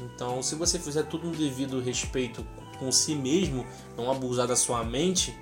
Então, 0.00 0.42
se 0.42 0.54
você 0.54 0.78
fizer 0.78 1.02
tudo 1.04 1.26
no 1.26 1.36
devido 1.36 1.80
respeito 1.80 2.46
com 2.78 2.92
si 2.92 3.16
mesmo, 3.16 3.66
não 3.96 4.10
abusar 4.10 4.46
da 4.46 4.54
sua 4.54 4.84
mente, 4.84 5.36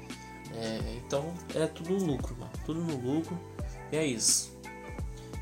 é, 0.55 0.99
então 1.05 1.35
é 1.55 1.67
tudo 1.67 1.95
lucro, 1.95 2.35
mano. 2.39 2.53
Tudo 2.65 2.81
no 2.81 2.97
lucro. 2.97 3.39
E 3.93 3.97
é 3.97 4.07
isso. 4.07 4.56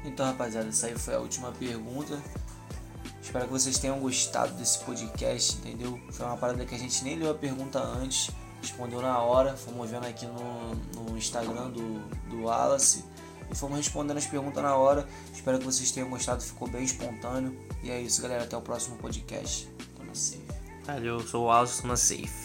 Então, 0.04 0.26
rapaziada, 0.26 0.68
essa 0.68 0.86
aí 0.86 0.98
foi 0.98 1.14
a 1.14 1.18
última 1.18 1.50
pergunta. 1.52 2.20
Espero 3.22 3.46
que 3.46 3.52
vocês 3.52 3.78
tenham 3.78 3.98
gostado 3.98 4.52
desse 4.54 4.78
podcast, 4.80 5.56
entendeu? 5.56 5.98
Foi 6.10 6.26
uma 6.26 6.36
parada 6.36 6.64
que 6.66 6.74
a 6.74 6.78
gente 6.78 7.02
nem 7.02 7.16
leu 7.16 7.30
a 7.30 7.34
pergunta 7.34 7.80
antes, 7.80 8.30
respondeu 8.60 9.00
na 9.00 9.18
hora. 9.18 9.56
Fomos 9.56 9.90
vendo 9.90 10.06
aqui 10.06 10.26
no, 10.26 10.74
no 11.02 11.16
Instagram 11.16 11.70
do, 11.70 12.00
do 12.28 12.42
Wallace 12.42 13.02
e 13.50 13.56
fomos 13.56 13.78
respondendo 13.78 14.18
as 14.18 14.26
perguntas 14.26 14.62
na 14.62 14.76
hora. 14.76 15.08
Espero 15.32 15.58
que 15.58 15.64
vocês 15.64 15.90
tenham 15.90 16.10
gostado, 16.10 16.42
ficou 16.42 16.68
bem 16.68 16.84
espontâneo. 16.84 17.58
E 17.82 17.90
é 17.90 18.00
isso, 18.00 18.20
galera. 18.20 18.44
Até 18.44 18.56
o 18.56 18.62
próximo 18.62 18.96
podcast. 18.98 19.68
Tô 19.96 20.04
na 20.04 20.14
safe. 20.14 20.44
Valeu, 20.84 21.18
eu 21.18 21.26
sou 21.26 21.44
o 21.44 21.46
Wallace, 21.46 21.86
na 21.86 21.96
safe. 21.96 22.43